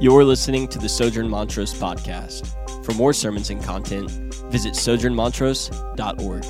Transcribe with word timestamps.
You're 0.00 0.24
listening 0.24 0.66
to 0.68 0.78
the 0.78 0.88
Sojourn 0.88 1.28
Montrose 1.28 1.74
podcast. 1.74 2.56
For 2.86 2.94
more 2.94 3.12
sermons 3.12 3.50
and 3.50 3.62
content, 3.62 4.10
visit 4.50 4.72
sojournmontrose.org. 4.72 6.42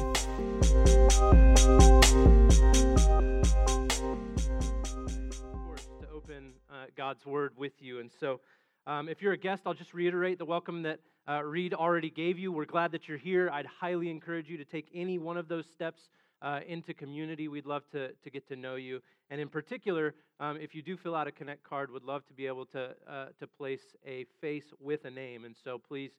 to 5.99 6.09
open 6.15 6.53
uh, 6.71 6.75
God's 6.97 7.27
Word 7.27 7.55
with 7.57 7.73
you. 7.81 7.99
And 7.99 8.09
so, 8.21 8.41
um, 8.87 9.09
if 9.09 9.21
you're 9.21 9.33
a 9.33 9.37
guest, 9.37 9.65
I'll 9.67 9.75
just 9.75 9.95
reiterate 9.95 10.39
the 10.39 10.45
welcome 10.45 10.83
that 10.83 11.01
uh, 11.29 11.43
Reed 11.43 11.75
already 11.75 12.11
gave 12.11 12.39
you. 12.39 12.53
We're 12.53 12.67
glad 12.67 12.93
that 12.93 13.09
you're 13.09 13.19
here. 13.19 13.51
I'd 13.53 13.67
highly 13.67 14.11
encourage 14.11 14.49
you 14.49 14.59
to 14.59 14.65
take 14.65 14.87
any 14.95 15.19
one 15.19 15.37
of 15.37 15.49
those 15.49 15.67
steps 15.67 16.09
uh, 16.41 16.61
into 16.69 16.95
community. 16.95 17.49
We'd 17.49 17.67
love 17.67 17.83
to, 17.91 18.13
to 18.13 18.31
get 18.31 18.47
to 18.47 18.55
know 18.55 18.77
you. 18.77 19.01
And 19.31 19.41
in 19.41 19.49
particular, 19.49 20.15
um, 20.41 20.59
if 20.61 20.75
you 20.75 20.83
do 20.83 20.97
fill 20.97 21.15
out 21.15 21.29
a 21.29 21.33
Connect 21.33 21.63
card, 21.63 21.91
would 21.93 22.05
love 22.05 22.27
to 22.27 22.35
be 22.35 22.47
able 22.47 22.67
to, 22.67 22.91
uh, 23.09 23.27
to 23.39 23.47
place 23.47 23.95
a 24.05 24.27
face 24.41 24.65
with 24.81 25.05
a 25.05 25.11
name. 25.11 25.45
And 25.45 25.55
so 25.65 25.79
please 25.79 26.11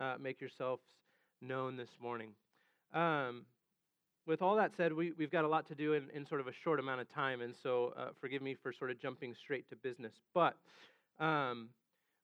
uh, 0.00 0.14
make 0.18 0.40
yourselves 0.40 0.82
known 1.42 1.76
this 1.76 1.90
morning. 2.00 2.30
Um, 2.94 3.42
with 4.26 4.40
all 4.40 4.56
that 4.56 4.72
said, 4.76 4.92
we, 4.94 5.12
we've 5.18 5.30
got 5.30 5.44
a 5.44 5.48
lot 5.48 5.68
to 5.68 5.74
do 5.74 5.92
in, 5.92 6.04
in 6.14 6.26
sort 6.26 6.40
of 6.40 6.46
a 6.46 6.52
short 6.52 6.80
amount 6.80 7.02
of 7.02 7.12
time. 7.12 7.42
And 7.42 7.54
so 7.62 7.92
uh, 7.98 8.08
forgive 8.20 8.40
me 8.40 8.56
for 8.62 8.72
sort 8.72 8.90
of 8.90 8.98
jumping 8.98 9.34
straight 9.34 9.68
to 9.68 9.76
business. 9.76 10.14
But 10.32 10.56
um, 11.20 11.68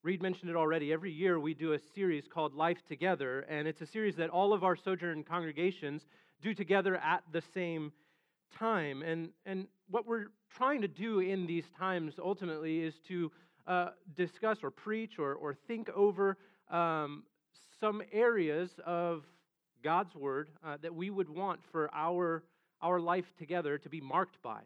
Reed 0.03 0.23
mentioned 0.23 0.49
it 0.49 0.57
already. 0.57 0.95
Every 0.95 1.13
year 1.13 1.39
we 1.39 1.53
do 1.53 1.75
a 1.75 1.79
series 1.95 2.25
called 2.27 2.55
Life 2.55 2.79
Together, 2.89 3.41
and 3.51 3.69
it's 3.69 3.83
a 3.83 3.87
series 3.87 4.17
that 4.17 4.31
all 4.31 4.55
of 4.55 4.65
our 4.65 4.75
Sojourn 4.75 5.25
congregations 5.25 6.07
do 6.41 6.55
together 6.55 6.97
at 6.97 7.23
the 7.33 7.43
same 7.53 7.93
time. 8.59 9.03
And, 9.03 9.31
and 9.47 9.67
what 9.91 10.07
we're 10.07 10.27
trying 10.57 10.83
to 10.83 10.89
do 10.89 11.21
in 11.21 11.47
these 11.47 11.65
times 11.79 12.15
ultimately 12.23 12.81
is 12.81 12.95
to 13.09 13.31
uh, 13.67 13.89
discuss 14.17 14.59
or 14.63 14.71
preach 14.71 15.19
or, 15.19 15.35
or 15.35 15.55
think 15.55 15.89
over 15.91 16.37
um, 16.71 17.25
some 17.79 18.03
areas 18.13 18.71
of 18.85 19.25
God's 19.83 20.15
Word 20.15 20.51
uh, 20.65 20.77
that 20.83 20.95
we 20.95 21.11
would 21.11 21.29
want 21.29 21.61
for 21.73 21.91
our, 21.95 22.43
our 22.83 23.01
life 23.01 23.33
together 23.39 23.79
to 23.79 23.89
be 23.89 24.01
marked 24.01 24.41
by. 24.43 24.61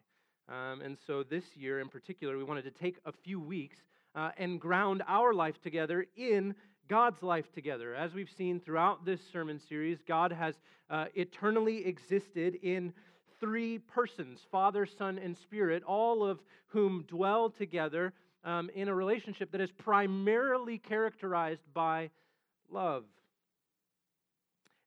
Um, 0.48 0.82
and 0.82 0.96
so 1.06 1.22
this 1.22 1.44
year 1.54 1.80
in 1.80 1.88
particular, 1.88 2.36
we 2.36 2.44
wanted 2.44 2.64
to 2.64 2.70
take 2.70 2.96
a 3.06 3.12
few 3.12 3.40
weeks 3.40 3.76
uh, 4.14 4.30
and 4.36 4.60
ground 4.60 5.02
our 5.06 5.32
life 5.32 5.60
together 5.62 6.06
in 6.16 6.54
God's 6.88 7.22
life 7.22 7.50
together. 7.52 7.94
As 7.94 8.12
we've 8.12 8.30
seen 8.36 8.60
throughout 8.60 9.06
this 9.06 9.20
sermon 9.32 9.58
series, 9.68 9.98
God 10.06 10.32
has 10.32 10.54
uh, 10.90 11.06
eternally 11.14 11.86
existed 11.86 12.58
in 12.62 12.92
three 13.40 13.78
persons 13.78 14.40
Father, 14.50 14.86
Son, 14.86 15.18
and 15.18 15.36
Spirit, 15.36 15.82
all 15.84 16.24
of 16.24 16.40
whom 16.68 17.04
dwell 17.08 17.50
together 17.50 18.12
um, 18.44 18.70
in 18.74 18.88
a 18.88 18.94
relationship 18.94 19.50
that 19.52 19.60
is 19.60 19.70
primarily 19.70 20.78
characterized 20.78 21.62
by 21.72 22.10
love. 22.70 23.04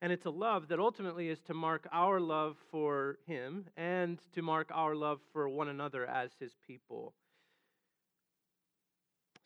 And 0.02 0.12
it's 0.12 0.26
a 0.26 0.30
love 0.30 0.68
that 0.68 0.80
ultimately 0.80 1.30
is 1.30 1.40
to 1.48 1.56
mark 1.56 1.88
our 1.92 2.20
love 2.20 2.56
for 2.70 3.18
Him 3.26 3.66
and 3.76 4.20
to 4.36 4.42
mark 4.44 4.70
our 4.72 4.96
love 4.96 5.20
for 5.34 5.50
one 5.50 5.70
another 5.70 6.06
as 6.06 6.30
His 6.40 6.52
people. 6.68 7.14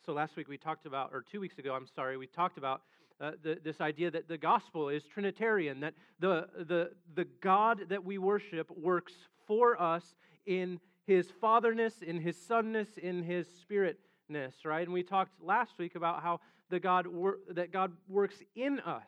So 0.04 0.12
last 0.12 0.36
week 0.36 0.48
we 0.48 0.58
talked 0.58 0.84
about, 0.84 1.10
or 1.12 1.24
two 1.30 1.40
weeks 1.40 1.58
ago, 1.58 1.74
I'm 1.74 1.86
sorry, 1.94 2.16
we 2.16 2.26
talked 2.26 2.58
about 2.58 2.82
uh, 3.20 3.32
the, 3.42 3.58
this 3.62 3.80
idea 3.80 4.10
that 4.10 4.28
the 4.28 4.38
gospel 4.38 4.88
is 4.88 5.04
Trinitarian, 5.04 5.80
that 5.80 5.94
the, 6.20 6.48
the, 6.56 6.90
the 7.14 7.26
God 7.40 7.88
that 7.88 8.04
we 8.04 8.18
worship 8.18 8.70
works 8.76 9.12
for 9.46 9.80
us 9.80 10.14
in 10.46 10.80
his 11.06 11.28
fatherness, 11.40 12.02
in 12.02 12.20
his 12.20 12.36
sonness, 12.36 12.96
in 12.96 13.22
his 13.22 13.46
spiritness, 13.46 14.64
right? 14.64 14.86
And 14.86 14.92
we 14.92 15.02
talked 15.02 15.42
last 15.42 15.72
week 15.78 15.94
about 15.94 16.22
how 16.22 16.40
the 16.70 16.80
God 16.80 17.06
wor- 17.06 17.38
that 17.50 17.72
God 17.72 17.92
works 18.08 18.36
in 18.54 18.80
us, 18.80 19.02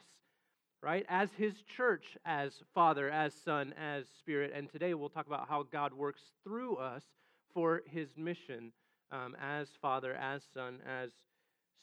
right? 0.83 1.07
As 1.09 1.31
his 1.37 1.55
church, 1.77 2.17
as 2.25 2.53
Father, 2.75 3.09
as 3.11 3.33
Son, 3.35 3.73
as 3.79 4.07
Spirit. 4.19 4.53
And 4.55 4.71
today 4.71 4.95
we'll 4.95 5.09
talk 5.09 5.27
about 5.27 5.49
how 5.49 5.63
God 5.63 5.95
works 5.95 6.23
through 6.43 6.77
us 6.77 7.03
for 7.53 7.83
his 7.87 8.09
mission 8.17 8.73
um, 9.11 9.37
as 9.41 9.69
Father, 9.81 10.15
as 10.15 10.43
Son, 10.53 10.81
as 10.87 11.13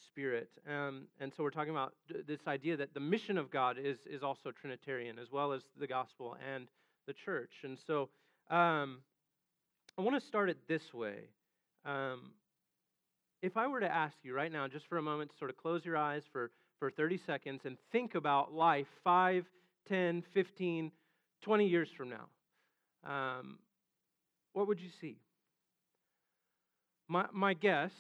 Spirit. 0.08 0.50
Um, 0.70 1.04
and 1.20 1.32
so 1.36 1.44
we're 1.44 1.52
talking 1.52 1.72
about 1.72 1.94
this 2.28 2.40
idea 2.48 2.78
that 2.78 2.94
the 2.94 3.00
mission 3.00 3.38
of 3.38 3.52
God 3.52 3.78
is, 3.82 3.98
is 4.10 4.24
also 4.24 4.52
Trinitarian, 4.52 5.20
as 5.20 5.32
well 5.32 5.52
as 5.54 5.62
the 5.80 5.88
gospel 5.88 6.36
and 6.54 6.68
the 7.08 7.14
church. 7.14 7.52
And 7.64 7.78
so 7.88 8.10
um, 8.50 9.00
I 9.98 10.02
want 10.02 10.20
to 10.20 10.28
start 10.28 10.50
it 10.50 10.58
this 10.68 10.94
way. 10.94 11.16
Um, 11.86 12.32
if 13.42 13.58
I 13.58 13.68
were 13.68 13.80
to 13.80 13.92
ask 13.92 14.16
you 14.24 14.34
right 14.34 14.52
now, 14.52 14.68
just 14.68 14.88
for 14.88 14.98
a 14.98 15.02
moment, 15.02 15.32
to 15.32 15.38
sort 15.38 15.50
of 15.50 15.58
close 15.58 15.84
your 15.84 15.98
eyes 15.98 16.24
for, 16.32 16.52
for 16.80 16.92
30 16.92 17.20
seconds 17.26 17.62
and 17.66 17.78
think 17.92 18.16
about 18.16 18.54
life 18.54 18.88
5, 19.04 19.46
10, 19.88 20.24
15, 20.34 20.92
20 21.42 21.68
years 21.68 21.90
from 21.98 22.10
now, 22.10 22.26
um, 23.04 23.58
what 24.54 24.68
would 24.68 24.80
you 24.80 24.90
see? 25.00 25.18
My, 27.08 27.26
my 27.34 27.54
guess, 27.54 27.92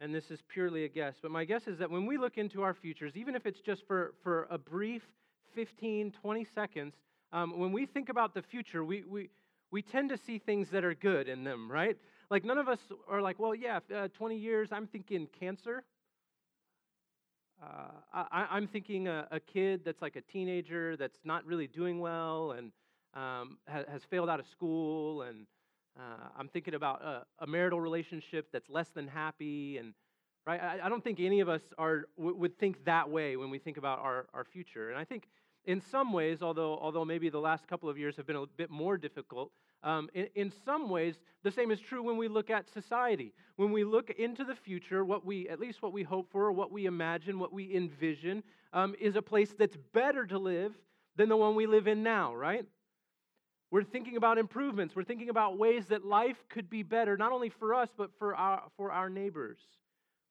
and 0.00 0.14
this 0.14 0.30
is 0.30 0.40
purely 0.52 0.84
a 0.84 0.88
guess, 0.88 1.14
but 1.20 1.30
my 1.30 1.44
guess 1.44 1.66
is 1.66 1.78
that 1.78 1.90
when 1.90 2.06
we 2.06 2.18
look 2.18 2.38
into 2.38 2.62
our 2.62 2.74
futures, 2.74 3.12
even 3.16 3.34
if 3.34 3.46
it's 3.46 3.60
just 3.60 3.86
for, 3.86 4.14
for 4.22 4.46
a 4.50 4.58
brief 4.58 5.02
15, 5.54 6.12
20 6.22 6.46
seconds, 6.54 6.94
um, 7.32 7.58
when 7.58 7.72
we 7.72 7.86
think 7.86 8.08
about 8.08 8.34
the 8.34 8.42
future, 8.42 8.84
we, 8.84 9.02
we, 9.04 9.28
we 9.70 9.82
tend 9.82 10.08
to 10.10 10.18
see 10.26 10.38
things 10.38 10.68
that 10.70 10.84
are 10.84 10.94
good 10.94 11.28
in 11.28 11.44
them, 11.44 11.70
right? 11.70 11.96
Like, 12.30 12.44
none 12.44 12.58
of 12.58 12.68
us 12.68 12.78
are 13.08 13.20
like, 13.20 13.38
well, 13.38 13.54
yeah, 13.54 13.80
uh, 13.94 14.08
20 14.16 14.36
years, 14.36 14.68
I'm 14.70 14.86
thinking 14.86 15.28
cancer. 15.38 15.82
Uh, 17.60 18.24
I, 18.30 18.56
am 18.56 18.68
thinking 18.68 19.08
a, 19.08 19.26
a, 19.32 19.40
kid 19.40 19.80
that's 19.84 20.00
like 20.00 20.14
a 20.14 20.20
teenager 20.20 20.96
that's 20.96 21.18
not 21.24 21.44
really 21.44 21.66
doing 21.66 21.98
well 21.98 22.52
and 22.52 22.70
um, 23.14 23.58
has, 23.66 23.84
has 23.90 24.02
failed 24.08 24.28
out 24.28 24.38
of 24.38 24.46
school 24.46 25.22
and 25.22 25.46
uh, 25.98 26.28
I'm 26.38 26.48
thinking 26.48 26.74
about 26.74 27.02
a, 27.02 27.24
a, 27.40 27.46
marital 27.46 27.80
relationship 27.80 28.48
that's 28.52 28.68
less 28.70 28.88
than 28.90 29.08
happy, 29.08 29.78
and 29.78 29.94
right. 30.46 30.60
I, 30.60 30.86
I 30.86 30.88
don't 30.88 31.02
think 31.02 31.18
any 31.18 31.40
of 31.40 31.48
us 31.48 31.62
are 31.76 32.04
w- 32.16 32.36
would 32.36 32.58
think 32.58 32.84
that 32.84 33.10
way 33.10 33.36
when 33.36 33.50
we 33.50 33.58
think 33.58 33.78
about 33.78 33.98
our, 33.98 34.26
our 34.32 34.44
future. 34.44 34.90
And 34.90 34.98
I 34.98 35.04
think 35.04 35.28
in 35.64 35.80
some 35.80 36.12
ways, 36.12 36.40
although 36.40 36.78
although 36.80 37.04
maybe 37.04 37.30
the 37.30 37.40
last 37.40 37.66
couple 37.66 37.88
of 37.88 37.98
years 37.98 38.16
have 38.16 38.26
been 38.26 38.36
a 38.36 38.46
bit 38.46 38.70
more 38.70 38.96
difficult, 38.96 39.50
um, 39.82 40.08
in, 40.14 40.28
in 40.36 40.52
some 40.64 40.88
ways 40.88 41.16
the 41.42 41.50
same 41.50 41.70
is 41.72 41.80
true 41.80 42.02
when 42.02 42.16
we 42.16 42.28
look 42.28 42.48
at 42.48 42.68
society. 42.72 43.32
When 43.56 43.72
we 43.72 43.82
look 43.82 44.10
into 44.10 44.44
the 44.44 44.54
future, 44.54 45.04
what 45.04 45.26
we 45.26 45.48
at 45.48 45.58
least 45.58 45.82
what 45.82 45.92
we 45.92 46.04
hope 46.04 46.30
for, 46.30 46.52
what 46.52 46.70
we 46.70 46.86
imagine, 46.86 47.40
what 47.40 47.52
we 47.52 47.74
envision, 47.74 48.44
um, 48.72 48.94
is 49.00 49.16
a 49.16 49.22
place 49.22 49.52
that's 49.58 49.76
better 49.92 50.26
to 50.26 50.38
live 50.38 50.74
than 51.16 51.28
the 51.28 51.36
one 51.36 51.56
we 51.56 51.66
live 51.66 51.88
in 51.88 52.04
now. 52.04 52.36
Right. 52.36 52.66
We're 53.70 53.84
thinking 53.84 54.16
about 54.16 54.38
improvements. 54.38 54.96
We're 54.96 55.04
thinking 55.04 55.28
about 55.28 55.58
ways 55.58 55.84
that 55.90 56.04
life 56.04 56.36
could 56.48 56.70
be 56.70 56.82
better, 56.82 57.16
not 57.16 57.32
only 57.32 57.50
for 57.50 57.74
us, 57.74 57.90
but 57.96 58.10
for 58.18 58.34
our, 58.34 58.62
for 58.76 58.90
our 58.90 59.10
neighbors. 59.10 59.58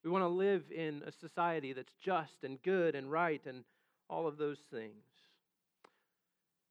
We 0.04 0.10
want 0.10 0.24
to 0.24 0.30
live 0.30 0.64
in 0.76 1.04
a 1.06 1.12
society 1.12 1.74
that's 1.74 1.94
just 2.04 2.44
and 2.44 2.62
good 2.64 2.96
and 2.96 3.12
right 3.12 3.42
and 3.46 3.64
all 4.10 4.26
of 4.26 4.38
those 4.38 4.58
things. 4.72 5.04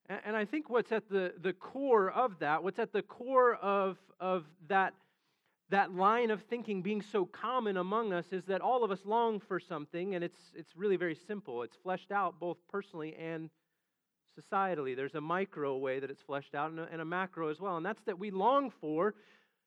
And, 0.09 0.21
and 0.27 0.37
I 0.37 0.45
think 0.45 0.69
what's 0.69 0.91
at 0.91 1.09
the, 1.09 1.35
the 1.41 1.53
core 1.53 2.11
of 2.11 2.39
that, 2.41 2.65
what's 2.65 2.81
at 2.81 2.93
the 2.93 3.03
core 3.03 3.55
of, 3.57 3.97
of 4.19 4.45
that, 4.69 4.95
that 5.71 5.95
line 5.95 6.31
of 6.31 6.43
thinking 6.45 6.83
being 6.83 7.03
so 7.03 7.27
common 7.27 7.77
among 7.77 8.13
us, 8.13 8.27
is 8.33 8.45
that 8.47 8.61
all 8.61 8.83
of 8.83 8.91
us 8.91 9.01
long 9.05 9.39
for 9.39 9.61
something, 9.61 10.17
and 10.17 10.25
it's, 10.25 10.41
it's 10.55 10.77
really 10.77 10.97
very 10.97 11.17
simple. 11.27 11.63
It's 11.63 11.77
fleshed 11.77 12.11
out 12.11 12.41
both 12.41 12.57
personally 12.69 13.15
and 13.15 13.51
societally. 14.39 14.95
There's 14.95 15.15
a 15.15 15.21
micro 15.21 15.77
way 15.77 16.01
that 16.01 16.11
it's 16.11 16.23
fleshed 16.23 16.55
out 16.55 16.71
and 16.71 16.81
a, 16.81 16.89
and 16.91 17.01
a 17.01 17.05
macro 17.05 17.49
as 17.49 17.61
well. 17.61 17.77
And 17.77 17.85
that's 17.85 18.03
that 18.05 18.19
we 18.19 18.31
long 18.31 18.71
for 18.71 19.15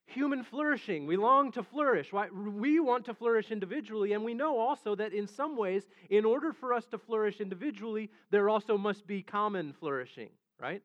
human 0.05 0.43
flourishing. 0.43 1.05
We 1.05 1.17
long 1.17 1.51
to 1.53 1.63
flourish. 1.63 2.13
Right? 2.13 2.33
We 2.33 2.79
want 2.79 3.05
to 3.05 3.13
flourish 3.13 3.51
individually, 3.51 4.13
and 4.13 4.23
we 4.23 4.33
know 4.33 4.59
also 4.59 4.95
that 4.95 5.13
in 5.13 5.27
some 5.27 5.55
ways, 5.55 5.83
in 6.09 6.25
order 6.25 6.53
for 6.53 6.73
us 6.73 6.85
to 6.87 6.97
flourish 6.97 7.39
individually, 7.39 8.09
there 8.31 8.49
also 8.49 8.77
must 8.77 9.05
be 9.05 9.21
common 9.21 9.73
flourishing, 9.73 10.29
right? 10.59 10.81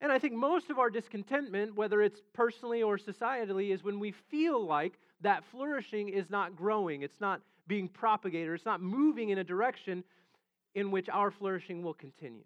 And 0.00 0.12
I 0.12 0.18
think 0.18 0.34
most 0.34 0.68
of 0.68 0.78
our 0.78 0.90
discontentment, 0.90 1.74
whether 1.74 2.02
it's 2.02 2.20
personally 2.34 2.82
or 2.82 2.98
societally, 2.98 3.72
is 3.72 3.82
when 3.82 3.98
we 3.98 4.12
feel 4.12 4.64
like 4.64 4.98
that 5.22 5.42
flourishing 5.50 6.10
is 6.10 6.28
not 6.28 6.54
growing, 6.54 7.02
it's 7.02 7.20
not 7.20 7.40
being 7.66 7.88
propagated, 7.88 8.52
it's 8.52 8.66
not 8.66 8.82
moving 8.82 9.30
in 9.30 9.38
a 9.38 9.44
direction 9.44 10.04
in 10.76 10.90
which 10.90 11.08
our 11.08 11.30
flourishing 11.30 11.82
will 11.82 11.94
continue. 11.94 12.44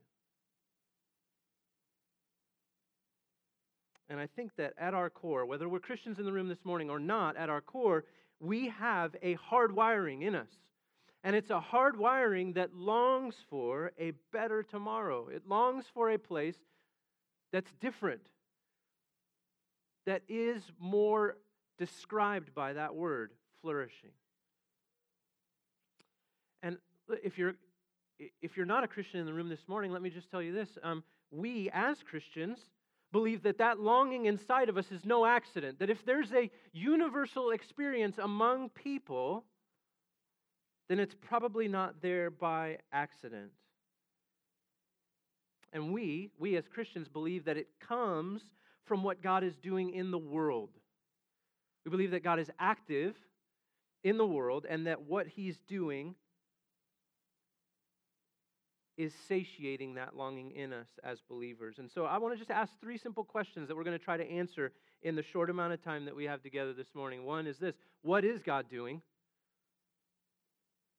And 4.09 4.21
I 4.21 4.29
think 4.29 4.53
that 4.57 4.73
at 4.79 4.95
our 4.95 5.11
core, 5.11 5.45
whether 5.45 5.69
we're 5.69 5.81
Christians 5.81 6.19
in 6.19 6.25
the 6.25 6.33
room 6.33 6.49
this 6.49 6.65
morning 6.65 6.89
or 6.91 7.01
not, 7.01 7.37
at 7.37 7.51
our 7.51 7.61
core, 7.61 8.05
we 8.39 8.69
have 8.69 9.17
a 9.21 9.35
hard 9.35 9.75
wiring 9.75 10.23
in 10.23 10.37
us. 10.37 10.49
And 11.25 11.35
it's 11.37 11.51
a 11.51 11.61
hard 11.61 11.99
wiring 11.99 12.55
that 12.55 12.73
longs 12.73 13.35
for 13.51 13.91
a 13.99 14.13
better 14.33 14.63
tomorrow. 14.63 15.29
It 15.29 15.49
longs 15.49 15.85
for 15.93 16.11
a 16.11 16.19
place 16.19 16.57
that's 17.53 17.73
different, 17.81 18.23
that 20.07 20.23
is 20.29 20.63
more 20.79 21.37
described 21.79 22.55
by 22.55 22.75
that 22.75 22.95
word 22.95 23.33
flourishing. 23.61 24.13
And 26.63 26.79
if 27.25 27.37
you're 27.37 27.55
if 28.43 28.57
you're 28.57 28.67
not 28.67 28.85
a 28.85 28.89
Christian 28.89 29.21
in 29.21 29.27
the 29.27 29.33
room 29.33 29.49
this 29.49 29.67
morning, 29.67 29.93
let 29.93 30.03
me 30.03 30.11
just 30.11 30.31
tell 30.31 30.43
you 30.43 30.53
this: 30.53 30.69
um, 30.83 31.03
we 31.31 31.71
as 31.73 31.99
Christians 32.09 32.59
believe 33.13 33.43
that 33.43 33.59
that 33.59 33.81
longing 33.81 34.27
inside 34.27 34.69
of 34.69 34.77
us 34.77 34.91
is 34.93 35.05
no 35.05 35.27
accident. 35.27 35.79
That 35.79 35.91
if 35.91 36.05
there's 36.05 36.33
a 36.33 36.51
universal 36.73 37.51
experience 37.51 38.19
among 38.19 38.69
people, 38.71 39.45
then 40.89 40.99
it's 41.01 41.15
probably 41.21 41.69
not 41.69 42.03
there 42.03 42.31
by 42.31 42.79
accident. 42.93 43.51
And 45.73 45.93
we, 45.93 46.31
we 46.39 46.57
as 46.57 46.65
Christians, 46.67 47.09
believe 47.09 47.45
that 47.45 47.57
it 47.57 47.69
comes 47.87 48.43
from 48.85 49.03
what 49.03 49.23
God 49.23 49.45
is 49.45 49.57
doing 49.57 49.95
in 49.95 50.11
the 50.11 50.19
world. 50.19 50.71
We 51.85 51.91
believe 51.91 52.11
that 52.11 52.25
God 52.25 52.41
is 52.41 52.51
active 52.59 53.15
in 54.03 54.19
the 54.19 54.27
world 54.27 54.67
and 54.69 54.87
that 54.87 55.03
what 55.03 55.29
He's 55.29 55.59
doing 55.69 56.15
is 59.01 59.15
satiating 59.29 59.95
that 59.95 60.15
longing 60.15 60.51
in 60.51 60.75
us 60.75 60.89
as 61.03 61.23
believers. 61.27 61.77
And 61.79 61.91
so 61.91 62.05
I 62.05 62.19
want 62.19 62.35
to 62.35 62.39
just 62.39 62.51
ask 62.51 62.71
three 62.83 62.99
simple 62.99 63.25
questions 63.25 63.67
that 63.67 63.75
we're 63.75 63.83
going 63.83 63.99
to 63.99 64.05
try 64.05 64.19
to 64.19 64.31
answer 64.31 64.73
in 65.03 65.17
the 65.17 65.23
short 65.23 65.49
amount 65.49 65.73
of 65.73 65.83
time 65.83 66.05
that 66.05 66.15
we 66.15 66.25
have 66.25 66.43
together 66.43 66.75
this 66.75 66.95
morning. 66.95 67.25
One 67.25 67.47
is 67.47 67.57
this 67.57 67.75
What 68.03 68.27
is 68.27 68.43
God 68.43 68.67
doing? 68.69 69.01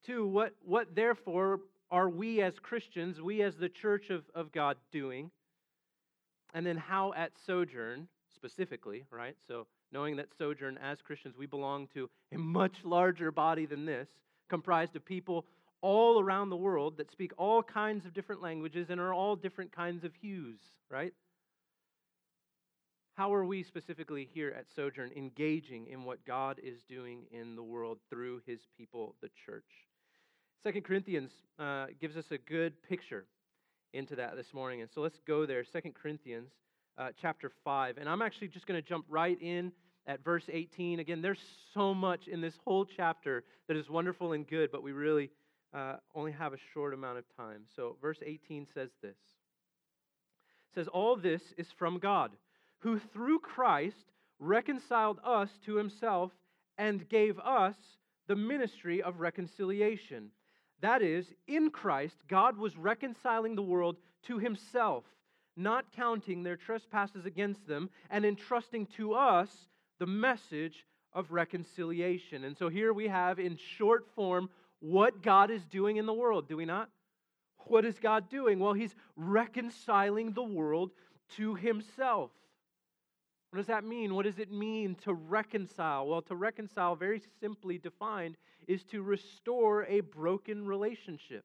Two, 0.03 0.25
what, 0.25 0.55
what 0.65 0.95
therefore 0.95 1.59
are 1.91 2.09
we 2.09 2.41
as 2.41 2.55
Christians, 2.57 3.21
we 3.21 3.43
as 3.43 3.55
the 3.57 3.69
church 3.69 4.09
of, 4.09 4.23
of 4.33 4.51
God, 4.51 4.77
doing? 4.91 5.29
And 6.55 6.65
then 6.65 6.77
how 6.77 7.13
at 7.13 7.33
Sojourn, 7.45 8.07
specifically, 8.33 9.05
right? 9.11 9.35
So 9.47 9.67
knowing 9.91 10.15
that 10.15 10.29
Sojourn, 10.35 10.79
as 10.79 11.03
Christians, 11.03 11.35
we 11.37 11.45
belong 11.45 11.87
to 11.93 12.09
a 12.33 12.37
much 12.39 12.77
larger 12.83 13.31
body 13.31 13.67
than 13.67 13.85
this, 13.85 14.09
comprised 14.49 14.95
of 14.95 15.05
people 15.05 15.45
all 15.81 16.19
around 16.19 16.49
the 16.49 16.55
world 16.55 16.97
that 16.97 17.11
speak 17.11 17.31
all 17.37 17.63
kinds 17.63 18.05
of 18.05 18.13
different 18.13 18.41
languages 18.41 18.87
and 18.89 18.99
are 18.99 19.13
all 19.13 19.35
different 19.35 19.71
kinds 19.71 20.03
of 20.03 20.13
hues, 20.15 20.59
right? 20.89 21.13
How 23.15 23.33
are 23.33 23.45
we 23.45 23.63
specifically 23.63 24.27
here 24.33 24.55
at 24.57 24.65
Sojourn 24.75 25.11
engaging 25.15 25.87
in 25.87 26.05
what 26.05 26.25
God 26.25 26.59
is 26.63 26.83
doing 26.87 27.23
in 27.31 27.55
the 27.55 27.63
world 27.63 27.99
through 28.09 28.41
his 28.45 28.61
people, 28.77 29.15
the 29.21 29.29
church? 29.45 29.65
Second 30.63 30.83
Corinthians 30.83 31.31
uh, 31.59 31.87
gives 31.99 32.15
us 32.15 32.25
a 32.31 32.37
good 32.37 32.81
picture 32.83 33.25
into 33.93 34.15
that 34.15 34.35
this 34.35 34.53
morning. 34.53 34.81
And 34.81 34.89
so 34.93 35.01
let's 35.01 35.19
go 35.27 35.45
there. 35.45 35.63
Second 35.63 35.95
Corinthians 35.95 36.51
uh, 36.97 37.09
chapter 37.21 37.51
5. 37.63 37.97
And 37.97 38.07
I'm 38.07 38.21
actually 38.21 38.47
just 38.47 38.65
going 38.65 38.81
to 38.81 38.87
jump 38.87 39.05
right 39.09 39.39
in 39.41 39.71
at 40.07 40.23
verse 40.23 40.43
18. 40.51 40.99
Again, 40.99 41.21
there's 41.21 41.39
so 41.73 41.93
much 41.93 42.27
in 42.27 42.41
this 42.41 42.53
whole 42.65 42.85
chapter 42.85 43.43
that 43.67 43.77
is 43.77 43.89
wonderful 43.89 44.33
and 44.33 44.47
good, 44.47 44.71
but 44.71 44.83
we 44.83 44.91
really 44.91 45.29
uh, 45.73 45.95
only 46.15 46.31
have 46.31 46.53
a 46.53 46.57
short 46.73 46.93
amount 46.93 47.17
of 47.17 47.25
time. 47.35 47.63
So, 47.75 47.97
verse 48.01 48.19
18 48.25 48.67
says 48.73 48.89
this 49.01 49.11
it 49.11 50.75
says, 50.75 50.87
All 50.87 51.15
this 51.15 51.41
is 51.57 51.67
from 51.77 51.99
God, 51.99 52.31
who 52.79 52.99
through 52.99 53.39
Christ 53.39 54.11
reconciled 54.39 55.19
us 55.23 55.49
to 55.65 55.75
himself 55.75 56.31
and 56.77 57.07
gave 57.09 57.37
us 57.39 57.75
the 58.27 58.35
ministry 58.35 59.01
of 59.01 59.19
reconciliation. 59.19 60.31
That 60.81 61.01
is, 61.01 61.27
in 61.47 61.69
Christ, 61.69 62.15
God 62.27 62.57
was 62.57 62.75
reconciling 62.77 63.55
the 63.55 63.61
world 63.61 63.97
to 64.23 64.39
himself, 64.39 65.03
not 65.55 65.91
counting 65.95 66.41
their 66.41 66.55
trespasses 66.57 67.25
against 67.25 67.67
them, 67.67 67.89
and 68.09 68.25
entrusting 68.25 68.87
to 68.97 69.13
us 69.13 69.49
the 69.99 70.07
message 70.07 70.85
of 71.13 71.31
reconciliation. 71.31 72.45
And 72.45 72.57
so 72.57 72.69
here 72.69 72.93
we 72.93 73.07
have, 73.07 73.39
in 73.39 73.57
short 73.77 74.07
form, 74.15 74.49
what 74.81 75.21
God 75.21 75.49
is 75.49 75.63
doing 75.65 75.97
in 75.97 76.05
the 76.05 76.13
world, 76.13 76.49
do 76.49 76.57
we 76.57 76.65
not? 76.65 76.89
What 77.67 77.85
is 77.85 77.97
God 77.99 78.29
doing? 78.29 78.59
Well, 78.59 78.73
He's 78.73 78.95
reconciling 79.15 80.33
the 80.33 80.43
world 80.43 80.91
to 81.37 81.55
Himself. 81.55 82.31
What 83.51 83.57
does 83.57 83.67
that 83.67 83.83
mean? 83.83 84.15
What 84.15 84.25
does 84.25 84.39
it 84.39 84.51
mean 84.51 84.95
to 85.03 85.13
reconcile? 85.13 86.07
Well, 86.07 86.21
to 86.23 86.35
reconcile, 86.35 86.95
very 86.95 87.21
simply 87.39 87.77
defined, 87.77 88.37
is 88.67 88.83
to 88.85 89.01
restore 89.01 89.85
a 89.85 89.99
broken 89.99 90.65
relationship. 90.65 91.43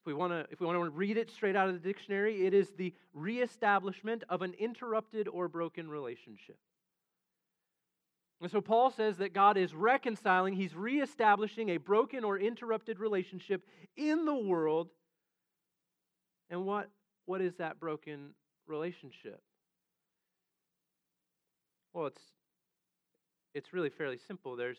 If 0.00 0.06
we 0.06 0.14
want 0.14 0.32
to, 0.32 0.46
if 0.50 0.60
we 0.60 0.66
want 0.66 0.82
to 0.82 0.90
read 0.90 1.16
it 1.16 1.30
straight 1.30 1.56
out 1.56 1.68
of 1.68 1.74
the 1.74 1.80
dictionary, 1.80 2.46
it 2.46 2.54
is 2.54 2.70
the 2.76 2.94
reestablishment 3.12 4.22
of 4.28 4.42
an 4.42 4.54
interrupted 4.58 5.26
or 5.26 5.48
broken 5.48 5.90
relationship. 5.90 6.56
And 8.40 8.50
so 8.50 8.60
Paul 8.60 8.90
says 8.90 9.16
that 9.16 9.32
God 9.32 9.56
is 9.56 9.74
reconciling, 9.74 10.54
he's 10.54 10.74
reestablishing 10.74 11.70
a 11.70 11.78
broken 11.78 12.22
or 12.22 12.38
interrupted 12.38 13.00
relationship 13.00 13.62
in 13.96 14.26
the 14.26 14.34
world. 14.34 14.88
And 16.50 16.66
what, 16.66 16.90
what 17.24 17.40
is 17.40 17.54
that 17.56 17.80
broken 17.80 18.34
relationship? 18.66 19.40
Well, 21.94 22.06
it's, 22.06 22.20
it's 23.54 23.72
really 23.72 23.88
fairly 23.88 24.18
simple. 24.28 24.54
There's, 24.54 24.76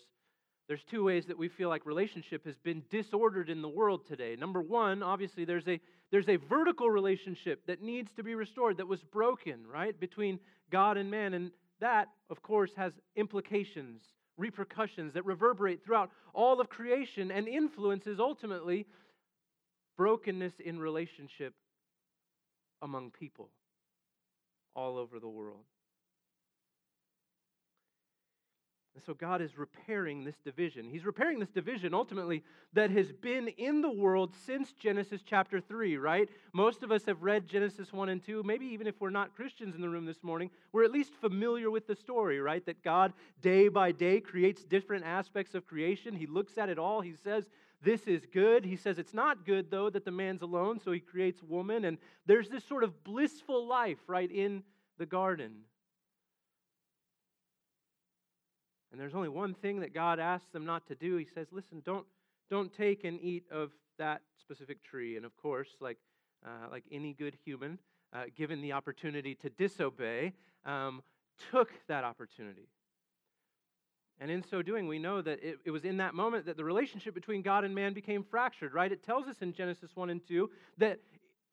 there's 0.67 0.83
two 0.83 1.03
ways 1.03 1.25
that 1.25 1.37
we 1.37 1.47
feel 1.47 1.67
like 1.67 1.83
relationship 1.83 2.45
has 2.45 2.57
been 2.57 2.83
disordered 2.91 3.49
in 3.49 3.63
the 3.63 3.69
world 3.69 4.05
today. 4.07 4.35
Number 4.35 4.61
one, 4.61 5.01
obviously, 5.01 5.45
there's 5.45 5.67
a, 5.67 5.79
there's 6.11 6.29
a 6.29 6.35
vertical 6.35 6.91
relationship 6.91 7.65
that 7.65 7.81
needs 7.81 8.11
to 8.13 8.23
be 8.23 8.35
restored, 8.35 8.77
that 8.77 8.87
was 8.87 9.01
broken, 9.01 9.65
right, 9.65 9.99
between 9.99 10.39
God 10.69 10.97
and 10.97 11.09
man. 11.09 11.33
And 11.33 11.51
that, 11.79 12.09
of 12.29 12.41
course, 12.41 12.71
has 12.75 12.93
implications, 13.15 14.01
repercussions 14.37 15.13
that 15.13 15.25
reverberate 15.25 15.83
throughout 15.83 16.11
all 16.33 16.59
of 16.59 16.69
creation 16.69 17.31
and 17.31 17.47
influences 17.47 18.19
ultimately 18.19 18.85
brokenness 19.97 20.53
in 20.63 20.79
relationship 20.79 21.53
among 22.81 23.11
people 23.11 23.49
all 24.75 24.97
over 24.97 25.19
the 25.19 25.27
world. 25.27 25.65
And 28.97 29.05
so 29.05 29.13
God 29.13 29.43
is 29.43 29.59
repairing 29.59 30.23
this 30.23 30.37
division. 30.43 30.89
He's 30.89 31.05
repairing 31.05 31.37
this 31.39 31.51
division 31.51 31.93
ultimately 31.93 32.43
that 32.73 32.89
has 32.89 33.11
been 33.11 33.47
in 33.49 33.83
the 33.83 33.91
world 33.91 34.33
since 34.47 34.73
Genesis 34.73 35.21
chapter 35.23 35.61
3, 35.61 35.97
right? 35.97 36.27
Most 36.51 36.81
of 36.81 36.91
us 36.91 37.05
have 37.05 37.21
read 37.21 37.47
Genesis 37.47 37.93
1 37.93 38.09
and 38.09 38.25
2. 38.25 38.41
Maybe 38.41 38.65
even 38.65 38.87
if 38.87 38.99
we're 38.99 39.11
not 39.11 39.35
Christians 39.35 39.75
in 39.75 39.81
the 39.81 39.89
room 39.89 40.07
this 40.07 40.23
morning, 40.23 40.49
we're 40.71 40.83
at 40.83 40.91
least 40.91 41.13
familiar 41.21 41.69
with 41.69 41.85
the 41.85 41.95
story, 41.95 42.39
right? 42.39 42.65
That 42.65 42.83
God, 42.83 43.13
day 43.39 43.67
by 43.67 43.91
day, 43.91 44.19
creates 44.19 44.63
different 44.63 45.05
aspects 45.05 45.53
of 45.53 45.67
creation. 45.67 46.15
He 46.15 46.25
looks 46.25 46.57
at 46.57 46.67
it 46.67 46.79
all. 46.79 47.01
He 47.01 47.13
says, 47.23 47.51
This 47.83 48.07
is 48.07 48.25
good. 48.25 48.65
He 48.65 48.77
says, 48.77 48.97
It's 48.97 49.13
not 49.13 49.45
good, 49.45 49.69
though, 49.69 49.91
that 49.91 50.05
the 50.05 50.11
man's 50.11 50.41
alone. 50.41 50.79
So 50.83 50.91
he 50.91 50.99
creates 50.99 51.43
woman. 51.43 51.85
And 51.85 51.99
there's 52.25 52.49
this 52.49 52.63
sort 52.63 52.83
of 52.83 53.03
blissful 53.03 53.67
life, 53.67 53.99
right, 54.07 54.31
in 54.31 54.63
the 54.97 55.05
garden. 55.05 55.57
And 58.91 58.99
there's 58.99 59.15
only 59.15 59.29
one 59.29 59.53
thing 59.53 59.79
that 59.81 59.93
God 59.93 60.19
asks 60.19 60.49
them 60.51 60.65
not 60.65 60.87
to 60.87 60.95
do. 60.95 61.17
He 61.17 61.25
says, 61.25 61.47
listen, 61.51 61.81
don't, 61.85 62.05
don't 62.49 62.73
take 62.73 63.03
and 63.03 63.19
eat 63.21 63.43
of 63.51 63.71
that 63.97 64.21
specific 64.39 64.83
tree. 64.83 65.17
And 65.17 65.25
of 65.25 65.35
course, 65.37 65.69
like, 65.79 65.97
uh, 66.45 66.69
like 66.71 66.83
any 66.91 67.13
good 67.13 67.37
human, 67.43 67.79
uh, 68.13 68.23
given 68.35 68.61
the 68.61 68.71
opportunity 68.71 69.35
to 69.35 69.49
disobey, 69.49 70.33
um, 70.65 71.01
took 71.51 71.69
that 71.87 72.03
opportunity. 72.03 72.69
And 74.19 74.31
in 74.31 74.43
so 74.43 74.61
doing, 74.61 74.87
we 74.87 74.97
know 74.97 75.21
that 75.21 75.43
it, 75.43 75.59
it, 75.65 75.71
was 75.71 75.83
in 75.83 75.97
that 75.97 76.15
moment 76.15 76.45
that 76.47 76.57
the 76.57 76.63
relationship 76.63 77.13
between 77.13 77.43
God 77.43 77.63
and 77.63 77.75
man 77.75 77.93
became 77.93 78.23
fractured, 78.23 78.73
right? 78.73 78.91
It 78.91 79.03
tells 79.03 79.27
us 79.27 79.35
in 79.41 79.53
Genesis 79.53 79.91
1 79.93 80.09
and 80.09 80.25
2 80.27 80.49
that 80.79 80.99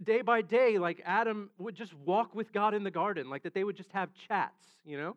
day 0.02 0.22
by 0.22 0.40
day, 0.40 0.78
like 0.78 1.02
Adam 1.04 1.50
would 1.58 1.74
just 1.74 1.92
walk 1.94 2.34
with 2.34 2.52
God 2.52 2.72
in 2.72 2.82
the 2.82 2.90
garden, 2.90 3.28
like 3.28 3.42
that 3.42 3.52
they 3.52 3.64
would 3.64 3.76
just 3.76 3.92
have 3.92 4.10
chats, 4.28 4.64
you 4.84 4.96
know? 4.96 5.16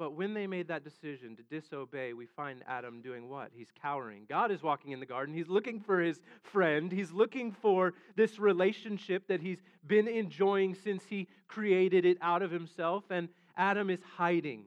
But 0.00 0.14
when 0.14 0.32
they 0.32 0.46
made 0.46 0.68
that 0.68 0.82
decision 0.82 1.36
to 1.36 1.42
disobey, 1.42 2.14
we 2.14 2.24
find 2.24 2.62
Adam 2.66 3.02
doing 3.02 3.28
what? 3.28 3.50
He's 3.52 3.68
cowering. 3.82 4.22
God 4.26 4.50
is 4.50 4.62
walking 4.62 4.92
in 4.92 4.98
the 4.98 5.04
garden. 5.04 5.34
He's 5.34 5.50
looking 5.50 5.78
for 5.78 6.00
his 6.00 6.22
friend. 6.42 6.90
He's 6.90 7.12
looking 7.12 7.52
for 7.52 7.92
this 8.16 8.38
relationship 8.38 9.28
that 9.28 9.42
he's 9.42 9.58
been 9.86 10.08
enjoying 10.08 10.74
since 10.74 11.04
he 11.04 11.28
created 11.48 12.06
it 12.06 12.16
out 12.22 12.40
of 12.40 12.50
himself. 12.50 13.04
And 13.10 13.28
Adam 13.58 13.90
is 13.90 14.00
hiding. 14.16 14.64